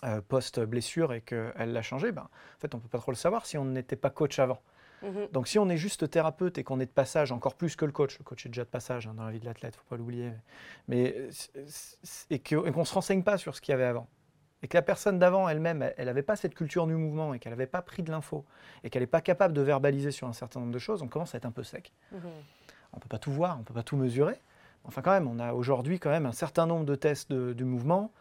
euh, 0.04 0.22
post-blessure 0.22 1.14
et 1.14 1.22
qu'elle 1.22 1.74
l'a 1.74 1.82
changé, 1.82 2.12
ben, 2.12 2.24
en 2.24 2.60
fait, 2.60 2.74
on 2.74 2.78
ne 2.78 2.84
peut 2.84 2.90
pas 2.90 3.00
trop 3.00 3.12
le 3.12 3.18
savoir 3.18 3.46
si 3.46 3.58
on 3.58 3.66
n'était 3.66 3.96
pas 3.96 4.10
coach 4.10 4.40
avant. 4.40 4.62
Mhm. 5.04 5.28
Donc 5.34 5.50
si 5.50 5.60
on 5.60 5.68
est 5.70 5.78
juste 5.78 6.10
thérapeute 6.10 6.58
et 6.58 6.64
qu'on 6.64 6.80
est 6.80 6.86
de 6.86 6.92
passage, 6.92 7.32
encore 7.32 7.56
plus 7.56 7.76
que 7.76 7.84
le 7.84 7.92
coach, 7.92 8.18
le 8.20 8.24
coach 8.24 8.46
est 8.46 8.50
déjà 8.50 8.64
de 8.64 8.70
passage 8.70 9.06
hein, 9.06 9.14
dans 9.16 9.26
la 9.26 9.32
vie 9.32 9.40
de 9.40 9.46
l'athlète, 9.46 9.74
il 9.76 9.78
ne 9.78 9.82
faut 9.82 9.90
pas 9.90 9.98
l'oublier, 9.98 10.32
mais, 10.88 11.28
et 12.30 12.40
qu'on 12.40 12.80
ne 12.80 12.86
se 12.86 12.94
renseigne 12.94 13.22
pas 13.22 13.38
sur 13.38 13.54
ce 13.54 13.60
qu'il 13.60 13.74
y 13.74 13.76
avait 13.76 13.84
avant, 13.84 14.08
et 14.64 14.68
que 14.68 14.76
la 14.76 14.82
personne 14.82 15.20
d'avant 15.20 15.48
elle-même, 15.48 15.92
elle 15.98 16.08
n'avait 16.08 16.24
pas 16.24 16.36
cette 16.36 16.56
culture 16.56 16.88
du 16.88 16.96
mouvement 16.96 17.36
et 17.36 17.40
qu'elle 17.40 17.52
n'avait 17.52 17.68
pas 17.68 17.84
pris 17.84 18.02
de 18.02 18.10
l'info 18.10 18.46
et 18.84 18.90
qu'elle 18.90 19.04
n'est 19.04 19.08
pas 19.08 19.22
capable 19.22 19.54
de 19.54 19.62
verbaliser 19.62 20.10
sur 20.10 20.28
un 20.28 20.34
certain 20.34 20.60
nombre 20.62 20.72
de 20.72 20.80
choses, 20.80 21.04
on 21.04 21.08
commence 21.08 21.36
à 21.36 21.38
être 21.38 21.46
un 21.46 21.52
peu 21.52 21.64
sec. 21.64 21.92
Mhm 22.12 22.22
on 22.94 22.98
ne 22.98 23.02
peut 23.02 23.10
pas 23.10 23.20
tout 23.20 23.32
voir, 23.32 23.56
on 23.58 23.60
ne 23.60 23.64
peut 23.64 23.74
pas 23.74 23.84
tout 23.84 23.98
mesurer. 23.98 24.36
Enfin, 24.86 25.02
quand 25.02 25.12
même, 25.12 25.28
on 25.28 25.40
a 25.40 25.54
aujourd'hui 25.54 26.00
quand 26.00 26.10
même 26.10 26.26
un 26.26 26.32
certain 26.32 26.66
nombre 26.66 26.86
de 26.86 26.96
tests 26.96 27.32
du 27.34 27.64
mouvement 27.64 28.12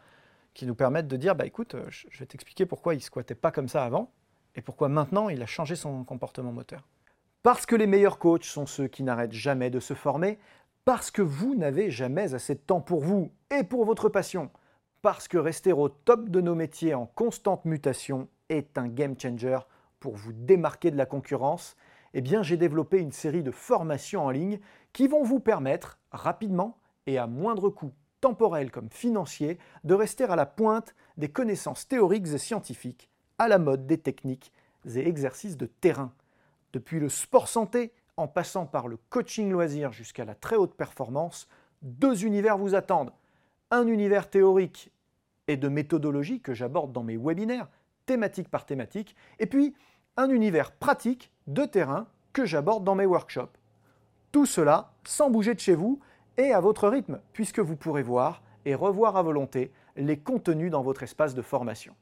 qui 0.53 0.65
nous 0.65 0.75
permettent 0.75 1.07
de 1.07 1.17
dire, 1.17 1.35
bah 1.35 1.45
écoute, 1.45 1.75
euh, 1.75 1.85
je 1.89 2.19
vais 2.19 2.25
t'expliquer 2.25 2.65
pourquoi 2.65 2.93
il 2.93 2.97
ne 2.97 3.01
squattait 3.01 3.35
pas 3.35 3.51
comme 3.51 3.67
ça 3.67 3.83
avant 3.83 4.11
et 4.55 4.61
pourquoi 4.61 4.87
maintenant 4.87 5.29
il 5.29 5.41
a 5.41 5.45
changé 5.45 5.75
son 5.75 6.03
comportement 6.03 6.51
moteur. 6.51 6.87
Parce 7.41 7.65
que 7.65 7.75
les 7.75 7.87
meilleurs 7.87 8.19
coachs 8.19 8.45
sont 8.45 8.65
ceux 8.65 8.87
qui 8.87 9.03
n'arrêtent 9.03 9.33
jamais 9.33 9.69
de 9.69 9.79
se 9.79 9.93
former, 9.93 10.39
parce 10.85 11.11
que 11.11 11.21
vous 11.21 11.55
n'avez 11.55 11.91
jamais 11.91 12.33
assez 12.33 12.55
de 12.55 12.59
temps 12.59 12.81
pour 12.81 13.01
vous 13.01 13.31
et 13.51 13.63
pour 13.63 13.85
votre 13.85 14.09
passion, 14.09 14.51
parce 15.03 15.27
que 15.27 15.37
rester 15.37 15.73
au 15.73 15.89
top 15.89 16.29
de 16.29 16.41
nos 16.41 16.55
métiers 16.55 16.95
en 16.95 17.05
constante 17.05 17.65
mutation 17.65 18.27
est 18.49 18.79
un 18.79 18.87
game 18.87 19.19
changer 19.19 19.59
pour 19.99 20.15
vous 20.15 20.33
démarquer 20.33 20.89
de 20.89 20.97
la 20.97 21.05
concurrence 21.05 21.75
eh 22.13 22.21
bien, 22.21 22.43
j'ai 22.43 22.57
développé 22.57 22.99
une 22.99 23.11
série 23.11 23.43
de 23.43 23.51
formations 23.51 24.25
en 24.25 24.29
ligne 24.29 24.59
qui 24.93 25.07
vont 25.07 25.23
vous 25.23 25.39
permettre 25.39 25.99
rapidement 26.11 26.77
et 27.07 27.17
à 27.17 27.27
moindre 27.27 27.69
coût 27.69 27.91
temporel 28.21 28.71
comme 28.71 28.89
financier 28.89 29.57
de 29.83 29.93
rester 29.93 30.23
à 30.25 30.35
la 30.35 30.45
pointe 30.45 30.95
des 31.17 31.29
connaissances 31.29 31.87
théoriques 31.87 32.27
et 32.27 32.37
scientifiques, 32.37 33.09
à 33.39 33.47
la 33.47 33.57
mode 33.57 33.87
des 33.87 33.97
techniques 33.97 34.53
et 34.85 35.07
exercices 35.07 35.57
de 35.57 35.65
terrain. 35.65 36.13
Depuis 36.71 36.99
le 36.99 37.09
sport 37.09 37.47
santé, 37.47 37.91
en 38.15 38.27
passant 38.27 38.67
par 38.67 38.87
le 38.87 38.97
coaching 39.09 39.51
loisir 39.51 39.91
jusqu'à 39.91 40.23
la 40.23 40.35
très 40.35 40.55
haute 40.55 40.75
performance, 40.75 41.47
deux 41.81 42.25
univers 42.25 42.57
vous 42.59 42.75
attendent. 42.75 43.11
Un 43.71 43.87
univers 43.87 44.29
théorique 44.29 44.92
et 45.47 45.57
de 45.57 45.67
méthodologie 45.67 46.41
que 46.41 46.53
j'aborde 46.53 46.91
dans 46.91 47.03
mes 47.03 47.17
webinaires, 47.17 47.69
thématique 48.05 48.49
par 48.49 48.65
thématique, 48.65 49.15
et 49.39 49.45
puis 49.45 49.75
un 50.17 50.29
univers 50.29 50.71
pratique 50.71 51.31
de 51.47 51.65
terrain 51.65 52.07
que 52.33 52.45
j'aborde 52.45 52.83
dans 52.83 52.95
mes 52.95 53.05
workshops. 53.05 53.57
Tout 54.31 54.45
cela 54.45 54.93
sans 55.05 55.29
bouger 55.29 55.53
de 55.53 55.59
chez 55.59 55.75
vous 55.75 55.99
et 56.37 56.51
à 56.51 56.59
votre 56.59 56.89
rythme, 56.89 57.19
puisque 57.33 57.59
vous 57.59 57.75
pourrez 57.75 58.03
voir 58.03 58.41
et 58.65 58.75
revoir 58.75 59.17
à 59.17 59.23
volonté 59.23 59.71
les 59.95 60.17
contenus 60.17 60.71
dans 60.71 60.81
votre 60.81 61.03
espace 61.03 61.35
de 61.35 61.41
formation. 61.41 61.95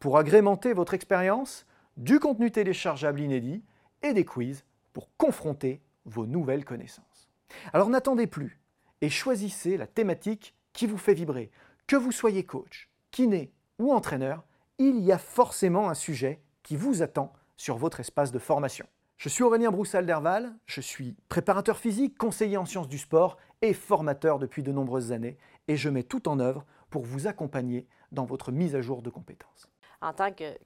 Pour 0.00 0.18
agrémenter 0.18 0.72
votre 0.72 0.94
expérience, 0.94 1.66
du 1.96 2.20
contenu 2.20 2.50
téléchargeable 2.50 3.20
inédit 3.20 3.62
et 4.02 4.12
des 4.12 4.24
quiz 4.24 4.64
pour 4.92 5.08
confronter 5.16 5.80
vos 6.04 6.26
nouvelles 6.26 6.64
connaissances. 6.64 7.28
Alors 7.72 7.88
n'attendez 7.88 8.26
plus 8.26 8.60
et 9.00 9.10
choisissez 9.10 9.76
la 9.76 9.86
thématique 9.86 10.54
qui 10.72 10.86
vous 10.86 10.98
fait 10.98 11.14
vibrer. 11.14 11.50
Que 11.88 11.96
vous 11.96 12.12
soyez 12.12 12.44
coach, 12.44 12.90
kiné 13.10 13.50
ou 13.78 13.94
entraîneur, 13.94 14.44
il 14.76 14.98
y 15.00 15.10
a 15.10 15.16
forcément 15.16 15.88
un 15.88 15.94
sujet 15.94 16.42
qui 16.62 16.76
vous 16.76 17.00
attend 17.00 17.32
sur 17.56 17.78
votre 17.78 17.98
espace 17.98 18.30
de 18.30 18.38
formation. 18.38 18.84
Je 19.16 19.30
suis 19.30 19.42
Aurélien 19.42 19.70
Broussal-Derval, 19.70 20.54
je 20.66 20.82
suis 20.82 21.16
préparateur 21.30 21.78
physique, 21.78 22.18
conseiller 22.18 22.58
en 22.58 22.66
sciences 22.66 22.88
du 22.88 22.98
sport 22.98 23.38
et 23.62 23.72
formateur 23.72 24.38
depuis 24.38 24.62
de 24.62 24.70
nombreuses 24.70 25.12
années 25.12 25.38
et 25.66 25.76
je 25.78 25.88
mets 25.88 26.02
tout 26.02 26.28
en 26.28 26.40
œuvre 26.40 26.66
pour 26.90 27.04
vous 27.04 27.26
accompagner 27.26 27.86
dans 28.12 28.26
votre 28.26 28.52
mise 28.52 28.74
à 28.74 28.82
jour 28.82 29.00
de 29.00 29.08
compétences. 29.08 29.66
En 30.02 30.12
tant 30.12 30.30
que, 30.30 30.58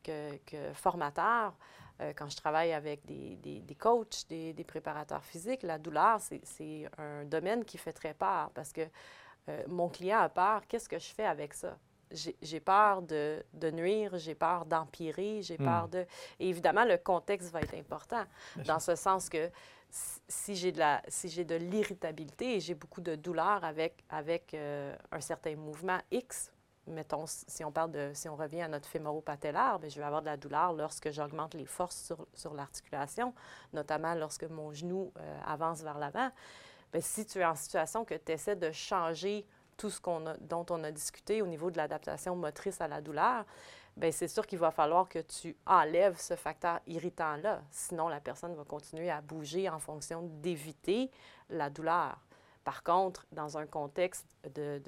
formateur, 0.74 1.54
euh, 2.00 2.12
quand 2.16 2.28
je 2.28 2.36
travaille 2.36 2.72
avec 2.72 3.06
des, 3.06 3.36
des, 3.36 3.74
coachs, 3.76 4.26
des, 4.28 4.64
préparateurs 4.66 5.24
physiques, 5.24 5.62
la 5.62 5.78
douleur, 5.78 6.18
c'est 6.42 6.90
un 6.98 7.24
domaine 7.26 7.64
qui 7.64 7.78
fait 7.78 7.92
très 7.92 8.12
peur 8.12 8.50
parce 8.54 8.72
que 8.72 8.82
euh, 9.48 9.62
mon 9.68 9.88
client 9.88 10.20
a 10.20 10.28
peur, 10.28 10.62
qu'est-ce 10.68 10.88
que 10.88 10.98
je 10.98 11.12
fais 11.14 11.26
avec 11.26 11.54
ça? 11.54 11.76
j'ai 12.42 12.60
peur 12.60 13.00
de, 13.00 13.42
de 13.54 13.70
nuire, 13.70 14.18
j'ai 14.18 14.34
peur 14.34 14.66
d'empirer, 14.66 15.40
j'ai 15.40 15.56
Hmm. 15.56 15.64
peur 15.64 15.88
de... 15.88 16.04
Et 16.38 16.50
évidemment, 16.50 16.84
le 16.84 16.98
contexte 16.98 17.50
va 17.50 17.62
être 17.62 17.74
important, 17.74 18.24
dans 18.66 18.80
ce 18.80 18.94
sens 18.96 19.30
que 19.30 19.50
si 19.90 20.54
j'ai 20.56 20.72
de 20.72 20.78
la 20.78 21.02
si 21.08 21.28
j'ai 21.28 21.44
de 21.44 21.54
l'irritabilité 21.54 22.56
et 22.56 22.60
j'ai 22.60 22.74
beaucoup 22.74 23.00
de 23.02 23.14
douleur 23.14 23.62
avec 23.64 24.04
avec 24.08 24.54
euh, 24.54 24.96
un 25.10 25.20
certain 25.20 25.54
mouvement 25.56 25.98
X 26.10 26.50
mettons 26.86 27.24
si 27.26 27.62
on 27.64 27.70
parle 27.70 27.92
de 27.92 28.10
si 28.14 28.28
on 28.28 28.36
revient 28.36 28.62
à 28.62 28.68
notre 28.68 28.88
fémoro-patellaire 28.88 29.78
bien, 29.78 29.88
je 29.90 29.98
vais 29.98 30.04
avoir 30.06 30.22
de 30.22 30.26
la 30.26 30.36
douleur 30.38 30.72
lorsque 30.72 31.10
j'augmente 31.10 31.54
les 31.54 31.66
forces 31.66 31.96
sur, 32.06 32.26
sur 32.34 32.54
l'articulation 32.54 33.34
notamment 33.74 34.14
lorsque 34.14 34.44
mon 34.44 34.72
genou 34.72 35.12
euh, 35.18 35.40
avance 35.46 35.82
vers 35.82 35.98
l'avant 35.98 36.30
bien, 36.92 37.00
si 37.00 37.26
tu 37.26 37.38
es 37.38 37.44
en 37.44 37.54
situation 37.54 38.04
que 38.04 38.14
tu 38.14 38.32
essaies 38.32 38.56
de 38.56 38.70
changer 38.72 39.46
tout 39.76 39.90
ce 39.90 40.00
dont 40.40 40.66
on 40.70 40.84
a 40.84 40.90
discuté 40.90 41.42
au 41.42 41.46
niveau 41.46 41.70
de 41.70 41.76
l'adaptation 41.76 42.36
motrice 42.36 42.80
à 42.80 42.88
la 42.88 43.00
douleur 43.00 43.44
bien, 43.96 44.10
c'est 44.10 44.28
sûr 44.28 44.46
qu'il 44.46 44.58
va 44.58 44.70
falloir 44.70 45.08
que 45.08 45.18
tu 45.18 45.56
enlèves 45.66 46.18
ce 46.18 46.34
facteur 46.36 46.80
irritant-là. 46.86 47.62
Sinon, 47.70 48.08
la 48.08 48.20
personne 48.20 48.54
va 48.54 48.64
continuer 48.64 49.10
à 49.10 49.20
bouger 49.20 49.68
en 49.68 49.78
fonction 49.78 50.22
d'éviter 50.22 51.10
la 51.50 51.70
douleur. 51.70 52.18
Par 52.64 52.82
contre, 52.82 53.26
dans 53.32 53.58
un 53.58 53.66
contexte 53.66 54.26
de, 54.54 54.80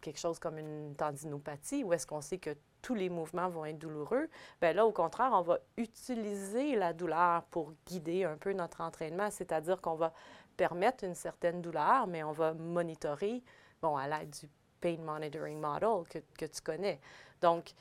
quelque 0.00 0.18
chose 0.18 0.38
comme 0.38 0.58
une 0.58 0.94
tendinopathie, 0.96 1.84
où 1.84 1.92
est-ce 1.92 2.06
qu'on 2.06 2.20
sait 2.20 2.38
que 2.38 2.56
tous 2.80 2.94
les 2.94 3.08
mouvements 3.08 3.48
vont 3.48 3.64
être 3.64 3.78
douloureux, 3.78 4.28
bien 4.60 4.72
là, 4.72 4.86
au 4.86 4.92
contraire, 4.92 5.30
on 5.32 5.42
va 5.42 5.58
utiliser 5.76 6.76
la 6.76 6.92
douleur 6.92 7.42
pour 7.44 7.72
guider 7.86 8.24
un 8.24 8.36
peu 8.36 8.52
notre 8.52 8.80
entraînement, 8.80 9.30
c'est-à-dire 9.30 9.80
qu'on 9.80 9.96
va 9.96 10.12
permettre 10.56 11.04
une 11.04 11.14
certaine 11.14 11.60
douleur, 11.62 12.06
mais 12.06 12.22
on 12.24 12.32
va 12.32 12.54
monitorer, 12.54 13.42
bon, 13.82 13.96
à 13.96 14.08
l'aide 14.08 14.30
du 14.30 14.48
Pain 14.80 14.96
Monitoring 14.98 15.60
Model 15.60 16.06
que, 16.08 16.18
que 16.38 16.46
tu 16.46 16.60
connais. 16.60 17.00
Donc, 17.40 17.72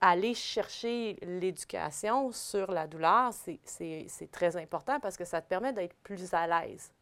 aller 0.00 0.34
chercher 0.34 1.16
l'éducation 1.22 2.30
sur 2.32 2.70
la 2.70 2.86
douleur, 2.86 3.32
c'est- 3.32 4.30
très 4.30 4.56
important 4.56 5.00
parce 5.00 5.16
que 5.16 5.24
ça 5.24 5.40
te 5.40 5.48
permet 5.48 5.72
d'être 5.72 5.94
plus 6.02 6.32
à 6.34 6.46
l'aise. 6.46 6.92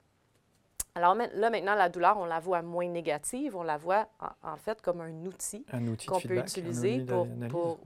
Alors 0.96 1.16
là, 1.16 1.50
maintenant, 1.50 1.74
la 1.74 1.88
douleur, 1.88 2.16
on 2.18 2.24
la 2.24 2.38
voit 2.38 2.62
moins 2.62 2.86
négative, 2.88 3.56
on 3.56 3.64
la 3.64 3.76
voit 3.76 4.06
en, 4.20 4.52
en 4.52 4.56
fait 4.56 4.80
comme 4.80 5.00
un 5.00 5.26
outil 5.26 5.64
qu'on 6.06 6.20
peut 6.28 6.34
utiliser 6.60 7.00
pour, 7.06 7.26
pour, 7.48 7.80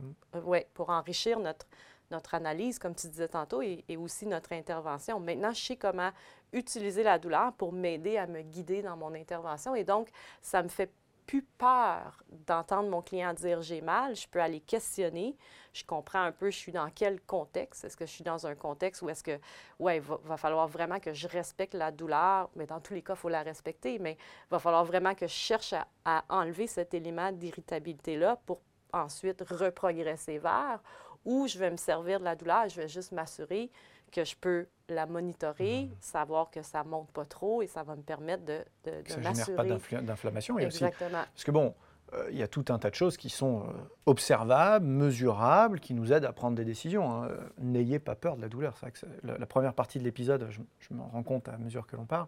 ouais, 0.46 0.68
pour 0.74 0.90
enrichir 0.90 1.38
notre, 1.38 1.66
notre 2.10 2.34
analyse, 2.34 2.78
comme 2.78 2.94
tu 2.94 3.08
disais 3.08 3.28
tantôt, 3.28 3.62
et, 3.62 3.84
aussi 3.96 4.26
notre 4.26 4.52
intervention. 4.52 5.20
Maintenant, 5.20 5.52
je 5.52 5.62
sais 5.62 5.76
comment 5.76 6.10
utiliser 6.52 7.02
la 7.02 7.18
douleur 7.18 7.52
pour 7.52 7.72
m'aider 7.72 8.16
à 8.16 8.26
me 8.26 8.42
guider 8.42 8.82
dans 8.82 8.96
mon 8.96 9.14
intervention. 9.14 9.74
Et 9.74 9.84
donc, 9.84 10.08
ça 10.40 10.62
me 10.62 10.68
fait 10.68 10.90
plus 11.26 11.42
peur 11.42 12.24
d'entendre 12.46 12.88
mon 12.88 13.02
client 13.02 13.34
dire 13.34 13.60
j'ai 13.60 13.82
mal. 13.82 14.16
Je 14.16 14.26
peux 14.26 14.40
aller 14.40 14.60
questionner. 14.60 15.36
Je 15.74 15.84
comprends 15.84 16.22
un 16.22 16.32
peu, 16.32 16.50
je 16.50 16.56
suis 16.56 16.72
dans 16.72 16.88
quel 16.88 17.20
contexte? 17.20 17.84
Est-ce 17.84 17.98
que 17.98 18.06
je 18.06 18.10
suis 18.10 18.24
dans 18.24 18.46
un 18.46 18.54
contexte 18.54 19.02
où 19.02 19.10
est-ce 19.10 19.22
que, 19.22 19.38
ouais, 19.78 19.98
il 19.98 20.02
va, 20.02 20.38
falloir 20.38 20.66
vraiment 20.66 20.98
que 20.98 21.12
je 21.12 21.28
respecte 21.28 21.74
la 21.74 21.92
douleur, 21.92 22.48
mais 22.56 22.66
dans 22.66 22.80
tous 22.80 22.94
les 22.94 23.02
cas, 23.02 23.12
il 23.12 23.18
faut 23.18 23.28
la 23.28 23.42
respecter, 23.42 23.98
mais 23.98 24.12
il 24.12 24.50
va 24.50 24.58
falloir 24.58 24.86
vraiment 24.86 25.14
que 25.14 25.26
je 25.26 25.32
cherche 25.32 25.74
à 26.06 26.24
enlever 26.30 26.66
cet 26.66 26.94
élément 26.94 27.30
d'irritabilité-là 27.30 28.40
pour 28.46 28.60
ensuite 28.92 29.42
reprogresser 29.50 30.38
vers, 30.38 30.80
ou 31.24 31.46
je 31.46 31.58
vais 31.58 31.70
me 31.70 31.76
servir 31.76 32.18
de 32.20 32.24
la 32.24 32.34
douleur 32.36 32.64
et 32.64 32.68
je 32.68 32.80
vais 32.80 32.88
juste 32.88 33.12
m'assurer 33.12 33.70
que 34.10 34.24
je 34.24 34.34
peux 34.36 34.66
la 34.88 35.04
monitorer, 35.06 35.90
savoir 36.00 36.50
que 36.50 36.62
ça 36.62 36.82
monte 36.84 37.10
pas 37.12 37.26
trop 37.26 37.60
et 37.60 37.66
ça 37.66 37.82
va 37.82 37.94
me 37.94 38.02
permettre 38.02 38.44
de, 38.44 38.64
de, 38.84 38.90
de 39.02 39.08
ça 39.08 39.18
ne 39.18 39.22
génère 39.22 39.54
pas 39.54 39.64
d'inflammation. 40.02 40.58
Et 40.58 40.66
aussi, 40.66 40.84
Exactement. 40.84 41.24
parce 41.34 41.44
que 41.44 41.50
bon, 41.50 41.74
euh, 42.14 42.26
il 42.30 42.38
y 42.38 42.42
a 42.42 42.48
tout 42.48 42.64
un 42.70 42.78
tas 42.78 42.88
de 42.88 42.94
choses 42.94 43.18
qui 43.18 43.28
sont 43.28 43.64
euh, 43.64 43.72
observables, 44.06 44.86
mesurables, 44.86 45.78
qui 45.78 45.92
nous 45.92 46.10
aident 46.10 46.24
à 46.24 46.32
prendre 46.32 46.56
des 46.56 46.64
décisions. 46.64 47.10
hein. 47.24 47.28
N'ayez 47.58 47.98
pas 47.98 48.14
peur 48.14 48.36
de 48.36 48.40
la 48.42 48.48
douleur. 48.48 48.74
C'est 48.76 48.80
vrai 48.86 48.92
que 48.92 48.98
c'est- 48.98 49.06
la, 49.24 49.36
la 49.36 49.46
première 49.46 49.74
partie 49.74 49.98
de 49.98 50.04
l'épisode, 50.04 50.46
je, 50.50 50.60
je 50.80 50.94
m'en 50.94 51.06
rends 51.08 51.22
compte 51.22 51.48
à 51.50 51.58
mesure 51.58 51.86
que 51.86 51.96
l'on 51.96 52.06
parle, 52.06 52.26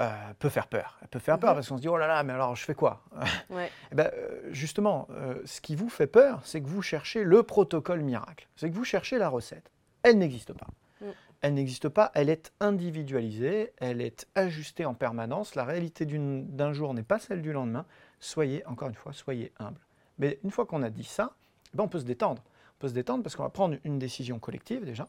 euh, 0.00 0.10
peut 0.38 0.48
faire 0.48 0.68
peur. 0.68 0.98
Elle 1.02 1.08
peut 1.08 1.18
faire 1.18 1.38
peur 1.38 1.50
Mhm. 1.50 1.56
parce 1.56 1.68
qu'on 1.68 1.76
se 1.76 1.82
dit, 1.82 1.88
oh 1.88 1.96
là 1.96 2.06
là, 2.06 2.22
mais 2.22 2.32
alors 2.32 2.54
je 2.54 2.64
fais 2.64 2.74
quoi 2.74 3.02
Ouais. 3.50 3.70
Eh 3.90 3.94
ben, 3.94 4.10
euh, 4.14 4.40
justement, 4.50 5.08
euh, 5.10 5.40
ce 5.44 5.60
qui 5.60 5.74
vous 5.74 5.88
fait 5.88 6.06
peur, 6.06 6.40
c'est 6.44 6.60
que 6.60 6.68
vous 6.68 6.82
cherchez 6.82 7.24
le 7.24 7.42
protocole 7.42 8.02
miracle. 8.02 8.48
C'est 8.56 8.70
que 8.70 8.74
vous 8.74 8.84
cherchez 8.84 9.18
la 9.18 9.28
recette. 9.28 9.70
Elle 10.02 10.18
n'existe 10.18 10.52
pas. 10.52 10.68
Mm. 11.00 11.06
Elle 11.40 11.54
n'existe 11.54 11.88
pas, 11.88 12.10
elle 12.14 12.30
est 12.30 12.52
individualisée, 12.60 13.72
elle 13.78 14.00
est 14.00 14.26
ajustée 14.34 14.84
en 14.84 14.94
permanence. 14.94 15.54
La 15.54 15.64
réalité 15.64 16.04
d'un 16.04 16.72
jour 16.72 16.94
n'est 16.94 17.02
pas 17.04 17.18
celle 17.18 17.42
du 17.42 17.52
lendemain. 17.52 17.84
Soyez, 18.20 18.66
encore 18.66 18.88
une 18.88 18.94
fois, 18.96 19.12
soyez 19.12 19.52
humble. 19.58 19.80
Mais 20.18 20.38
une 20.42 20.50
fois 20.50 20.66
qu'on 20.66 20.82
a 20.82 20.90
dit 20.90 21.04
ça, 21.04 21.36
eh 21.72 21.76
ben, 21.76 21.84
on 21.84 21.88
peut 21.88 22.00
se 22.00 22.04
détendre. 22.04 22.42
On 22.44 22.78
peut 22.80 22.88
se 22.88 22.94
détendre 22.94 23.22
parce 23.22 23.36
qu'on 23.36 23.44
va 23.44 23.50
prendre 23.50 23.76
une 23.84 23.98
décision 23.98 24.38
collective 24.38 24.84
déjà, 24.84 25.06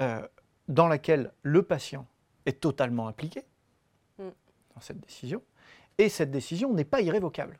euh, 0.00 0.26
dans 0.68 0.88
laquelle 0.88 1.32
le 1.42 1.62
patient 1.62 2.06
est 2.46 2.60
totalement 2.60 3.08
impliqué 3.08 3.44
Mm. 4.18 4.28
dans 4.74 4.80
cette 4.80 5.00
décision. 5.00 5.42
Et 5.98 6.08
cette 6.08 6.30
décision 6.30 6.72
n'est 6.72 6.84
pas 6.84 7.00
irrévocable. 7.00 7.58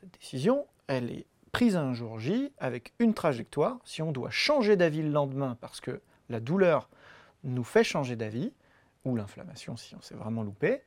Cette 0.00 0.12
décision, 0.12 0.66
elle 0.86 1.10
est 1.10 1.26
prise 1.52 1.76
un 1.76 1.92
jour 1.94 2.18
J 2.18 2.52
avec 2.58 2.92
une 2.98 3.14
trajectoire. 3.14 3.78
Si 3.84 4.02
on 4.02 4.12
doit 4.12 4.30
changer 4.30 4.76
d'avis 4.76 5.02
le 5.02 5.10
lendemain 5.10 5.56
parce 5.60 5.80
que 5.80 6.00
la 6.28 6.40
douleur 6.40 6.88
nous 7.44 7.64
fait 7.64 7.84
changer 7.84 8.16
d'avis, 8.16 8.52
ou 9.04 9.16
l'inflammation 9.16 9.76
si 9.76 9.94
on 9.94 10.00
s'est 10.02 10.14
vraiment 10.14 10.42
loupé, 10.42 10.82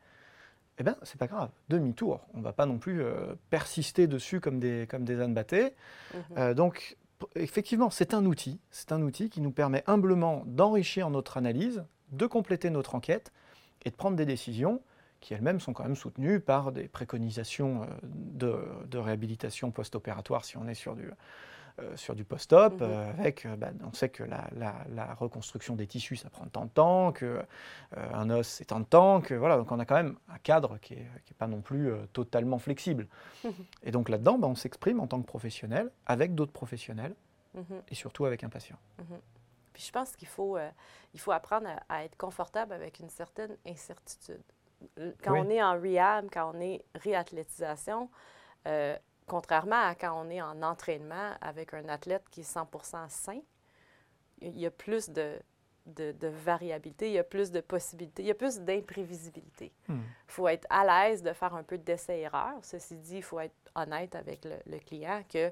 eh 0.79 0.83
bien, 0.83 0.95
c'est 1.03 1.17
pas 1.17 1.27
grave. 1.27 1.49
Demi-tour. 1.69 2.21
On 2.33 2.39
ne 2.39 2.43
va 2.43 2.53
pas 2.53 2.65
non 2.65 2.77
plus 2.77 3.01
euh, 3.01 3.35
persister 3.49 4.07
dessus 4.07 4.39
comme 4.39 4.59
des, 4.59 4.87
comme 4.89 5.03
des 5.03 5.19
ânes 5.21 5.33
battés. 5.33 5.73
Mhm. 6.13 6.21
Euh, 6.37 6.53
donc, 6.53 6.97
effectivement, 7.35 7.89
c'est 7.89 8.13
un 8.13 8.25
outil. 8.25 8.59
C'est 8.71 8.91
un 8.91 9.01
outil 9.01 9.29
qui 9.29 9.41
nous 9.41 9.51
permet 9.51 9.83
humblement 9.85 10.43
d'enrichir 10.45 11.09
notre 11.09 11.37
analyse, 11.37 11.83
de 12.11 12.25
compléter 12.25 12.69
notre 12.69 12.95
enquête 12.95 13.31
et 13.85 13.91
de 13.91 13.95
prendre 13.95 14.17
des 14.17 14.25
décisions 14.25 14.81
qui 15.23 15.33
elles-mêmes 15.33 15.59
sont 15.61 15.73
quand 15.73 15.83
même 15.83 15.95
soutenues 15.95 16.39
par 16.41 16.71
des 16.73 16.87
préconisations 16.89 17.83
euh, 17.83 17.87
de, 18.03 18.55
de 18.87 18.97
réhabilitation 18.97 19.71
post-opératoire 19.71 20.43
si 20.43 20.57
on 20.57 20.67
est 20.67 20.73
sur 20.73 20.95
du, 20.95 21.09
euh, 21.79 21.95
sur 21.95 22.13
du 22.13 22.25
post-op, 22.25 22.73
Mhm. 22.73 22.87
euh, 22.87 23.09
avec, 23.11 23.45
euh, 23.45 23.55
bah, 23.55 23.69
on 23.83 23.93
sait 23.93 24.09
que 24.09 24.23
la, 24.23 24.47
la- 24.55 24.85
la 24.89 25.13
reconstruction 25.15 25.75
des 25.75 25.87
tissus, 25.87 26.17
ça 26.17 26.29
prend 26.29 26.45
tant 26.47 26.65
de 26.65 26.69
temps, 26.71 27.11
que 27.13 27.41
un 27.95 28.29
os, 28.29 28.45
c'est 28.47 28.65
tant 28.65 28.79
de 28.81 28.85
temps, 28.85 29.21
que 29.21 29.33
voilà, 29.33 29.55
donc 29.57 29.71
on 29.71 29.79
a 29.79 29.85
quand 29.85 29.95
même 29.95 30.17
un 30.29 30.37
cadre 30.39 30.77
qui 30.79 30.95
n'est 30.95 31.07
pas 31.37 31.47
non 31.47 31.61
plus 31.61 31.91
totalement 32.11 32.59
flexible. 32.59 33.07
Et 33.83 33.91
donc 33.91 34.09
là-dedans, 34.09 34.37
bah, 34.37 34.47
on 34.47 34.55
s'exprime 34.55 34.99
en 34.99 35.07
tant 35.07 35.21
que 35.21 35.25
professionnel, 35.27 35.89
avec 36.05 36.35
d'autres 36.35 36.51
professionnels, 36.51 37.15
Mhm. 37.55 37.81
et 37.89 37.95
surtout 37.95 38.25
avec 38.25 38.43
un 38.43 38.49
patient. 38.49 38.77
Puis 39.73 39.83
je 39.87 39.91
pense 39.91 40.15
qu'il 40.15 40.27
faut, 40.27 40.57
il 41.13 41.19
faut 41.19 41.31
apprendre 41.31 41.67
à, 41.67 41.95
à 41.97 42.03
être 42.03 42.15
confortable 42.17 42.73
avec 42.73 42.99
une 42.99 43.09
certaine 43.09 43.55
incertitude. 43.65 44.41
Quand 45.23 45.33
Oui. 45.33 45.39
on 45.39 45.49
est 45.49 45.61
en 45.63 45.73
rehab, 45.79 46.29
quand 46.31 46.51
on 46.55 46.59
est 46.61 46.83
réathlétisation, 46.95 48.09
euh, 48.67 48.97
contrairement 49.27 49.81
à 49.87 49.95
quand 49.95 50.13
on 50.25 50.29
est 50.29 50.41
en 50.41 50.61
entraînement 50.63 51.33
avec 51.41 51.73
un 51.73 51.87
athlète 51.89 52.23
qui 52.29 52.41
est 52.41 52.43
100% 52.43 53.09
sain, 53.09 53.39
il 54.41 54.57
y 54.59 54.65
a 54.65 54.71
plus 54.71 55.09
de, 55.09 55.39
de, 55.85 56.11
de 56.11 56.27
variabilité, 56.27 57.07
il 57.07 57.13
y 57.13 57.19
a 57.19 57.23
plus 57.23 57.51
de 57.51 57.61
possibilités, 57.61 58.23
il 58.23 58.27
y 58.27 58.31
a 58.31 58.35
plus 58.35 58.59
d'imprévisibilité. 58.59 59.71
Il 59.87 59.93
Hmm. 59.93 60.01
faut 60.27 60.47
être 60.47 60.67
à 60.69 60.83
l'aise 60.85 61.23
de 61.23 61.33
faire 61.33 61.53
un 61.55 61.63
peu 61.63 61.77
d'essai-erreur. 61.77 62.55
Ceci 62.61 62.97
dit, 62.97 63.17
il 63.17 63.23
faut 63.23 63.39
être 63.39 63.55
honnête 63.75 64.15
avec 64.15 64.45
le, 64.45 64.55
le 64.65 64.79
client 64.79 65.23
que 65.29 65.51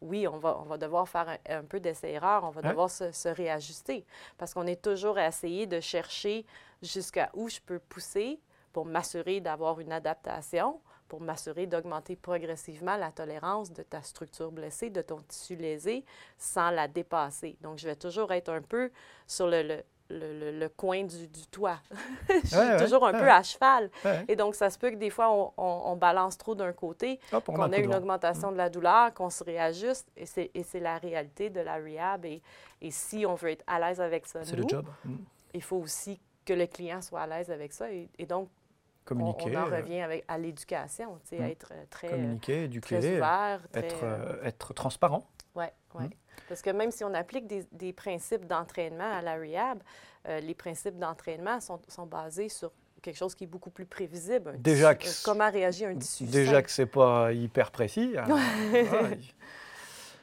oui, 0.00 0.26
on 0.26 0.38
va, 0.38 0.58
on 0.58 0.64
va 0.64 0.78
devoir 0.78 1.08
faire 1.08 1.28
un, 1.28 1.58
un 1.58 1.64
peu 1.64 1.78
d'essai-erreur, 1.80 2.44
on 2.44 2.50
va 2.50 2.62
devoir 2.62 2.88
se, 2.90 3.12
se 3.12 3.28
réajuster 3.28 4.06
parce 4.38 4.54
qu'on 4.54 4.66
est 4.66 4.80
toujours 4.82 5.18
à 5.18 5.26
essayer 5.26 5.66
de 5.66 5.80
chercher 5.80 6.46
jusqu'à 6.82 7.30
où 7.34 7.48
je 7.50 7.60
peux 7.60 7.78
pousser 7.78 8.40
pour 8.72 8.86
m'assurer 8.86 9.40
d'avoir 9.40 9.80
une 9.80 9.92
adaptation, 9.92 10.80
pour 11.08 11.20
m'assurer 11.20 11.66
d'augmenter 11.66 12.14
progressivement 12.16 12.96
la 12.96 13.10
tolérance 13.10 13.72
de 13.72 13.82
ta 13.82 14.00
structure 14.02 14.52
blessée, 14.52 14.90
de 14.90 15.02
ton 15.02 15.18
tissu 15.22 15.56
lésé, 15.56 16.04
sans 16.38 16.70
la 16.70 16.86
dépasser. 16.88 17.56
Donc, 17.62 17.78
je 17.78 17.88
vais 17.88 17.96
toujours 17.96 18.32
être 18.32 18.48
un 18.50 18.62
peu 18.62 18.90
sur 19.26 19.48
le, 19.48 19.62
le, 19.62 19.82
le- 20.08 20.38
le- 20.38 20.58
le 20.58 20.68
coin 20.68 21.02
du, 21.04 21.26
du 21.26 21.46
toit. 21.48 21.78
je 22.28 22.46
suis 22.46 22.56
Ouais, 22.56 22.70
ouais, 22.70 22.76
toujours 22.78 23.04
un 23.06 23.12
ouais, 23.12 23.18
peu 23.20 23.28
à 23.28 23.42
cheval. 23.42 23.90
Et 24.28 24.36
donc, 24.36 24.54
ça 24.54 24.70
se 24.70 24.78
peut 24.78 24.90
que 24.90 24.96
des 24.96 25.10
fois, 25.10 25.32
on, 25.32 25.52
on- 25.56 25.82
on 25.92 25.96
balance 25.96 26.38
trop 26.38 26.54
d'un 26.54 26.72
côté, 26.72 27.18
qu'on 27.44 27.72
ait 27.72 27.80
une 27.82 27.94
augmentation 27.94 28.52
de 28.52 28.56
la 28.56 28.70
douleur, 28.70 29.12
qu'on 29.12 29.30
se 29.30 29.42
réajuste. 29.42 30.08
Et 30.16 30.26
c'est, 30.26 30.50
et 30.54 30.62
c'est 30.62 30.80
la 30.80 30.98
réalité 30.98 31.50
de 31.50 31.60
la 31.60 31.74
rehab. 31.76 32.24
Et, 32.24 32.40
et 32.82 32.90
si 32.92 33.26
on 33.26 33.34
veut 33.34 33.50
être 33.50 33.64
à 33.66 33.80
l'aise 33.80 34.00
avec 34.00 34.26
ça, 34.26 34.44
C'est 34.44 34.56
nous, 34.56 34.62
le 34.62 34.68
job. 34.68 34.86
Hmm. 35.04 35.16
il 35.54 35.62
faut 35.62 35.76
aussi 35.78 36.20
que 36.44 36.52
le 36.52 36.66
client 36.66 37.02
soit 37.02 37.20
à 37.22 37.26
l'aise 37.26 37.50
avec 37.50 37.72
ça. 37.72 37.90
Et, 37.92 38.08
et 38.18 38.26
donc, 38.26 38.48
on, 38.48 38.59
Communiquer, 39.04 39.56
on 39.56 39.60
en 39.60 39.72
euh, 39.72 39.76
revient 39.78 40.00
avec, 40.02 40.24
à 40.28 40.38
l'éducation, 40.38 41.18
tu 41.24 41.36
sais, 41.36 41.38
Mm. 41.40 41.44
être 41.50 41.72
euh, 41.72 41.84
très, 41.90 42.08
communiquer, 42.08 42.64
éduquer, 42.64 42.98
très 43.00 43.16
ouvert. 43.16 43.60
Très, 43.72 43.80
être, 43.86 44.04
euh, 44.04 44.36
euh, 44.42 44.44
être 44.44 44.72
transparent. 44.74 45.26
oui, 45.54 45.64
oui. 45.94 46.04
Mm. 46.04 46.10
Parce 46.48 46.62
que 46.62 46.70
même 46.70 46.90
si 46.90 47.04
on 47.04 47.12
applique 47.14 47.46
des, 47.46 47.64
des 47.72 47.92
principes 47.92 48.46
d'entraînement 48.46 49.12
à 49.12 49.20
la 49.22 49.36
rehab, 49.36 49.82
euh, 50.28 50.40
les 50.40 50.54
principes 50.54 50.98
d'entraînement 50.98 51.60
sont, 51.60 51.80
sont 51.88 52.06
basés 52.06 52.48
sur 52.48 52.72
quelque 53.02 53.16
chose 53.16 53.34
qui 53.34 53.44
est 53.44 53.46
beaucoup 53.46 53.70
plus 53.70 53.86
prévisible. 53.86 54.60
Déjà 54.60 54.94
tissu, 54.94 55.24
que 55.24 55.30
euh, 55.30 55.32
comment 55.32 55.50
réagit 55.50 55.86
un 55.86 55.96
tissu 55.96 56.24
Déjà 56.24 56.56
sain. 56.56 56.62
que 56.62 56.70
c'est 56.70 56.86
pas 56.86 57.32
hyper 57.32 57.70
précis. 57.70 58.14
alors, 58.16 58.38
voilà. 58.70 59.08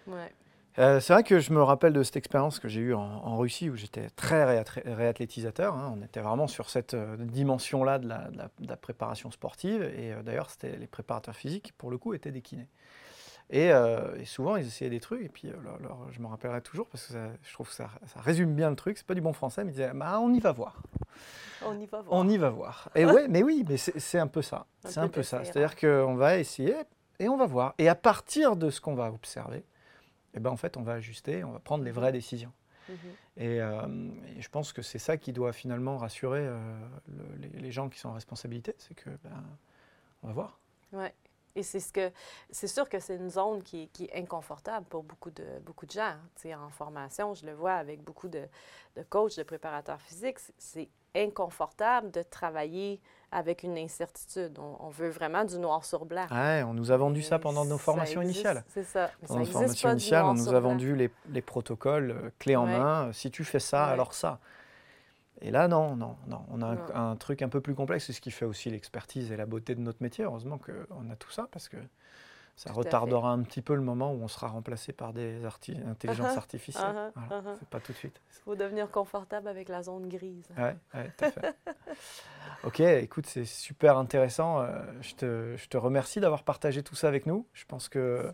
Ouais. 0.07 0.31
Euh, 0.79 0.99
c'est 0.99 1.13
vrai 1.13 1.23
que 1.23 1.39
je 1.39 1.51
me 1.53 1.63
rappelle 1.63 1.93
de 1.93 2.03
cette 2.03 2.17
expérience 2.17 2.59
que 2.59 2.67
j'ai 2.67 2.81
eue 2.81 2.93
en, 2.93 3.01
en 3.01 3.37
Russie 3.37 3.69
où 3.69 3.75
j'étais 3.75 4.09
très 4.11 4.43
réathlétisateur. 4.85 5.73
hein. 5.73 5.95
On 5.97 6.03
était 6.03 6.19
vraiment 6.21 6.47
sur 6.47 6.69
cette 6.69 6.93
euh, 6.93 7.15
dimension-là 7.17 7.97
de 7.97 8.07
la, 8.07 8.29
de 8.29 8.37
la- 8.37 8.49
de 8.59 8.67
la 8.67 8.77
préparation 8.77 9.31
sportive. 9.31 9.81
Et 9.97 10.13
euh, 10.13 10.21
d'ailleurs, 10.21 10.49
c'était 10.51 10.75
les 10.77 10.85
préparateurs 10.87 11.35
physiques 11.35 11.63
qui, 11.63 11.71
pour 11.71 11.89
le 11.89 11.97
coup, 11.97 12.13
étaient 12.13 12.31
des 12.31 12.41
kinés. 12.41 12.67
Et, 13.49 13.67
et 13.69 14.25
souvent, 14.25 14.57
ils 14.57 14.67
essayaient 14.67 14.89
des 14.89 14.99
trucs. 14.99 15.21
Et 15.23 15.29
puis, 15.29 15.47
leur- 15.63 15.79
leur- 15.79 16.11
je 16.11 16.19
me 16.19 16.27
rappellerai 16.27 16.59
toujours 16.61 16.85
parce 16.87 17.07
que 17.07 17.13
ça- 17.13 17.29
je 17.41 17.53
trouve 17.53 17.69
que 17.69 17.73
ça, 17.73 17.89
ça 18.13 18.19
résume 18.19 18.53
bien 18.53 18.69
le 18.69 18.75
truc. 18.75 18.97
C'est 18.97 19.07
pas 19.07 19.13
du 19.15 19.21
bon 19.21 19.31
français, 19.31 19.63
mais 19.63 19.71
ils 19.71 19.75
disaient 19.75 19.91
bah, 19.95 20.19
on 20.19 20.33
y 20.33 20.39
va 20.41 20.51
voir. 20.51 20.81
On 21.65 21.79
y 21.79 21.85
va 21.85 22.01
voir. 22.01 22.19
On 22.19 22.27
y 22.27 22.37
va 22.37 22.49
voir. 22.49 22.89
Et 22.93 23.05
ouais, 23.05 23.27
mais 23.29 23.43
oui, 23.43 23.63
mais 23.67 23.77
c'est 23.77 24.19
un 24.19 24.27
peu 24.27 24.41
ça. 24.41 24.65
C'est 24.83 24.99
un 24.99 25.07
peu 25.07 25.23
ça. 25.23 25.37
C'est-à-dire 25.45 25.75
qu'on 25.77 26.15
va 26.15 26.37
essayer 26.39 26.75
et 27.19 27.29
on 27.29 27.37
va 27.37 27.45
voir. 27.45 27.73
Et 27.77 27.87
à 27.87 27.95
partir 27.95 28.57
de 28.57 28.69
ce 28.69 28.81
qu'on 28.81 28.95
va 28.95 29.09
observer, 29.13 29.63
eh 30.38 30.39
ben, 30.39 30.50
en 30.52 30.58
fait, 30.58 30.78
on 30.78 30.84
va 30.84 30.93
ajuster, 30.93 31.43
on 31.43 31.52
va 31.52 31.60
prendre 31.60 31.84
les 31.84 31.91
vraies 31.91 32.12
décisions. 32.12 32.54
Mhm. 32.89 32.95
Et, 33.38 33.62
euh, 33.62 34.10
et 34.38 34.41
je 34.41 34.50
pense 34.50 34.71
que 34.71 34.82
c'est 34.82 35.00
ça 35.00 35.17
qui 35.17 35.34
doit 35.34 35.52
finalement 35.52 35.97
rassurer 35.97 36.39
euh, 36.47 36.80
le- 37.10 37.36
les, 37.41 37.50
les 37.60 37.71
gens 37.71 37.89
qui 37.89 38.00
sont 38.00 38.10
en 38.10 38.13
responsabilité, 38.13 38.73
c'est 38.78 38.93
que 38.95 39.10
ben, 39.23 39.43
on 40.23 40.28
va 40.28 40.34
voir. 40.34 40.60
Ouais. 40.93 41.13
Et 41.56 41.63
c'est 41.63 41.80
ce 41.80 41.91
que 41.91 42.12
c'est 42.52 42.67
sûr 42.67 42.88
que 42.88 43.00
c'est 43.00 43.15
une 43.15 43.30
zone 43.32 43.63
qui, 43.63 43.84
est- 43.84 43.88
qui 43.88 44.06
est 44.06 44.15
inconfortable 44.15 44.86
pour 44.86 45.04
beaucoup 45.04 45.32
de 45.32 45.43
beaucoup 45.65 45.86
de 45.88 45.91
gens. 45.91 46.15
Tu 46.36 46.43
sais, 46.43 46.56
en 46.56 46.69
formation, 46.69 47.34
je 47.34 47.45
le 47.45 47.54
vois 47.54 47.73
avec 47.73 48.02
beaucoup 48.04 48.28
de, 48.30 48.47
de 48.95 49.04
coachs, 49.04 49.36
de 49.38 49.43
préparateurs 49.43 50.00
physiques, 50.00 50.38
c'est 50.58 50.88
inconfortable 51.15 52.11
de 52.11 52.21
travailler 52.23 52.99
avec 53.31 53.63
une 53.63 53.77
incertitude. 53.77 54.57
On, 54.59 54.77
on 54.85 54.89
veut 54.89 55.09
vraiment 55.09 55.43
du 55.43 55.57
noir 55.59 55.83
sur 55.83 56.05
blanc. 56.05 56.25
Ouais, 56.31 56.63
on 56.63 56.73
nous 56.73 56.91
a 56.91 56.97
vendu 56.97 57.21
ça 57.21 57.39
pendant 57.39 57.65
nos 57.65 57.77
formations 57.77 58.21
existe- 58.21 58.35
initiales. 58.37 58.63
C'est 58.69 58.83
ça. 58.83 59.09
Mais 59.21 59.27
Pendant 59.27 59.39
nos 59.41 59.45
ça 59.45 59.51
formations 59.51 59.89
initiales, 59.91 60.25
on 60.25 60.33
nous 60.33 60.53
a 60.53 60.59
vendu 60.59 60.95
les, 60.95 61.09
les 61.29 61.41
protocoles 61.41 62.11
euh, 62.11 62.29
clés 62.39 62.55
en 62.55 62.65
Ouais. 62.65 62.77
main. 62.77 63.11
Si 63.13 63.29
tu 63.31 63.43
fais 63.43 63.59
ça, 63.59 63.87
Ouais. 63.87 63.93
alors 63.93 64.13
ça. 64.13 64.39
Et 65.41 65.51
là, 65.51 65.67
non, 65.67 65.95
non, 65.95 66.15
non. 66.27 66.45
On 66.51 66.61
a 66.61 66.67
un, 66.95 67.11
un 67.11 67.15
truc 67.15 67.41
un 67.41 67.49
peu 67.49 67.61
plus 67.61 67.75
complexe. 67.75 68.05
C'est 68.05 68.13
ce 68.13 68.21
qui 68.21 68.31
fait 68.31 68.45
aussi 68.45 68.69
l'expertise 68.71 69.31
et 69.31 69.37
la 69.37 69.45
beauté 69.45 69.75
de 69.75 69.81
notre 69.81 70.01
métier. 70.01 70.23
Heureusement 70.23 70.57
qu'on 70.57 71.09
a 71.11 71.15
tout 71.15 71.29
ça 71.31 71.47
parce 71.51 71.69
que 71.69 71.77
ça 72.57 72.71
Tout 72.71 72.75
retardera 72.77 73.31
un 73.31 73.41
petit 73.43 73.61
peu 73.61 73.75
le 73.75 73.81
moment 73.81 74.11
où 74.11 74.21
on 74.21 74.27
sera 74.27 74.47
remplacé 74.47 74.91
par 74.91 75.13
des 75.13 75.45
arti- 75.45 75.77
intelligences 75.87 76.33
Uh-huh, 76.33 76.37
artificielles. 76.37 76.83
uh-huh, 76.95 77.11
Voilà, 77.15 77.41
uh-huh. 77.43 77.55
C'est 77.59 77.69
pas 77.69 77.79
tout 77.79 77.91
de 77.93 77.97
suite. 77.97 78.19
Il 78.31 78.41
faut 78.43 78.55
devenir 78.55 78.89
confortable 78.91 79.47
avec 79.47 79.69
la 79.69 79.83
zone 79.83 80.09
grise. 80.09 80.47
Ouais, 80.57 80.75
tout 81.17 81.25
à 81.25 81.31
fait. 81.31 81.55
ok, 82.63 82.79
écoute, 82.79 83.25
c'est 83.27 83.45
super 83.45 83.97
intéressant. 83.97 84.59
Euh, 84.61 84.81
je, 85.01 85.15
te, 85.15 85.55
je 85.55 85.67
te 85.69 85.77
remercie 85.77 86.19
d'avoir 86.19 86.43
partagé 86.43 86.83
tout 86.83 86.95
ça 86.95 87.07
avec 87.07 87.25
nous. 87.27 87.45
Je 87.53 87.65
pense 87.65 87.89
que 87.89 88.31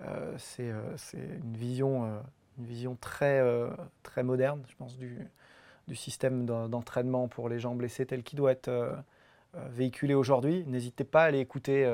euh, 0.00 0.34
c'est 0.38 0.70
euh, 0.70 0.96
c'est 0.96 1.18
une 1.18 1.56
vision, 1.56 2.06
euh, 2.06 2.20
une 2.58 2.64
vision 2.64 2.96
très, 3.00 3.42
très 4.02 4.22
moderne, 4.22 4.62
je 4.68 4.74
pense, 4.76 4.96
du, 4.96 5.18
du 5.86 5.94
système 5.96 6.46
d'en- 6.46 6.68
d'entraînement 6.68 7.28
pour 7.28 7.48
les 7.50 7.58
gens 7.60 7.74
blessés 7.74 8.06
tel 8.06 8.22
qu'il 8.22 8.38
doit 8.38 8.52
être 8.52 8.70
véhiculé 9.54 10.14
aujourd'hui. 10.14 10.64
N'hésitez 10.66 11.04
pas 11.04 11.24
à 11.24 11.26
aller 11.26 11.40
écouter 11.40 11.84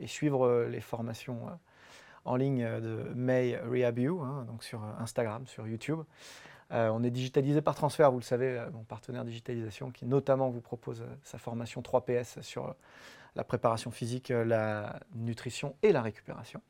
et 0.00 0.06
suivre 0.06 0.46
euh, 0.46 0.68
les 0.68 0.80
formations 0.80 1.46
euh, 1.46 1.52
en 2.24 2.36
ligne 2.36 2.64
euh, 2.64 2.80
de 2.80 3.14
May 3.14 3.56
Rehabu, 3.58 4.08
hein, 4.08 4.44
donc 4.48 4.64
sur 4.64 4.82
Instagram, 4.98 5.46
sur 5.46 5.66
YouTube. 5.66 6.00
On 6.72 7.02
est 7.02 7.10
digitalisé 7.10 7.62
par 7.62 7.74
transfert, 7.74 8.12
vous 8.12 8.20
le 8.20 8.24
savez, 8.24 8.64
mon 8.72 8.84
partenaire 8.84 9.24
digitalisation 9.24 9.90
qui 9.90 10.06
notamment 10.06 10.50
vous 10.50 10.60
propose 10.60 11.04
sa 11.24 11.36
formation 11.36 11.80
3PS 11.80 12.42
sur 12.42 12.76
la 13.34 13.42
préparation 13.42 13.90
physique, 13.90 14.28
la 14.28 15.00
nutrition 15.16 15.74
et 15.82 15.90
la 15.90 16.00
récupération. 16.00 16.62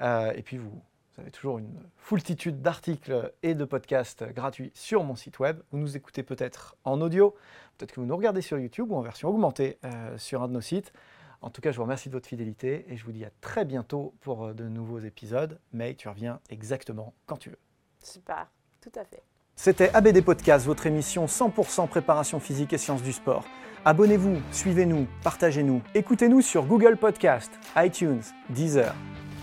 Et 0.00 0.42
puis 0.44 0.56
vous, 0.56 0.82
avez 1.18 1.30
toujours 1.30 1.58
une 1.58 1.72
foultitude 1.98 2.62
d'articles 2.62 3.32
et 3.44 3.54
de 3.54 3.64
podcasts 3.64 4.24
gratuits 4.24 4.72
sur 4.74 5.04
mon 5.04 5.14
site 5.14 5.38
web. 5.38 5.60
Vous 5.70 5.78
nous 5.78 5.96
écoutez 5.96 6.24
peut-être 6.24 6.76
en 6.82 7.00
audio, 7.00 7.36
peut-être 7.76 7.92
que 7.92 8.00
vous 8.00 8.06
nous 8.06 8.16
regardez 8.16 8.42
sur 8.42 8.58
YouTube 8.58 8.90
ou 8.90 8.96
en 8.96 9.02
version 9.02 9.28
augmentée 9.28 9.78
sur 10.16 10.42
un 10.42 10.48
de 10.48 10.54
nos 10.54 10.60
sites. 10.60 10.92
En 11.40 11.50
tout 11.50 11.60
cas, 11.60 11.70
je 11.70 11.76
vous 11.76 11.82
remercie 11.82 12.08
de 12.08 12.14
votre 12.14 12.28
fidélité 12.28 12.84
et 12.88 12.96
je 12.96 13.04
vous 13.04 13.12
dis 13.12 13.24
à 13.24 13.30
très 13.40 13.64
bientôt 13.64 14.14
pour 14.20 14.46
euh, 14.46 14.54
de 14.54 14.68
nouveaux 14.68 14.98
épisodes. 14.98 15.60
Mais 15.72 15.94
tu 15.94 16.08
reviens 16.08 16.40
exactement 16.50 17.14
quand 17.26 17.36
tu 17.36 17.50
veux. 17.50 17.58
Super. 18.02 18.48
Tout 18.80 18.90
à 18.98 19.04
fait. 19.04 19.22
C'était 19.54 19.90
ABD 19.90 20.24
Podcast, 20.24 20.66
votre 20.66 20.86
émission 20.86 21.26
100% 21.26 21.88
préparation 21.88 22.38
physique 22.38 22.72
et 22.72 22.78
sciences 22.78 23.02
du 23.02 23.12
sport. 23.12 23.44
Abonnez-vous, 23.84 24.40
suivez-nous, 24.52 25.08
partagez-nous. 25.22 25.82
Écoutez-nous 25.94 26.42
sur 26.42 26.64
Google 26.64 26.96
Podcast, 26.96 27.52
iTunes, 27.76 28.22
Deezer, 28.50 28.94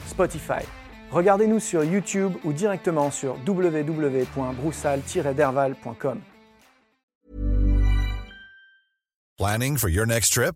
Spotify. 0.07 0.63
Regardez-nous 1.11 1.59
sur 1.59 1.83
YouTube 1.83 2.33
ou 2.43 2.53
directement 2.53 3.11
sur 3.11 3.35
www.broussal-derval.com. 3.45 6.21
Planning 9.37 9.77
for 9.77 9.89
your 9.89 10.05
next 10.05 10.31
trip? 10.31 10.55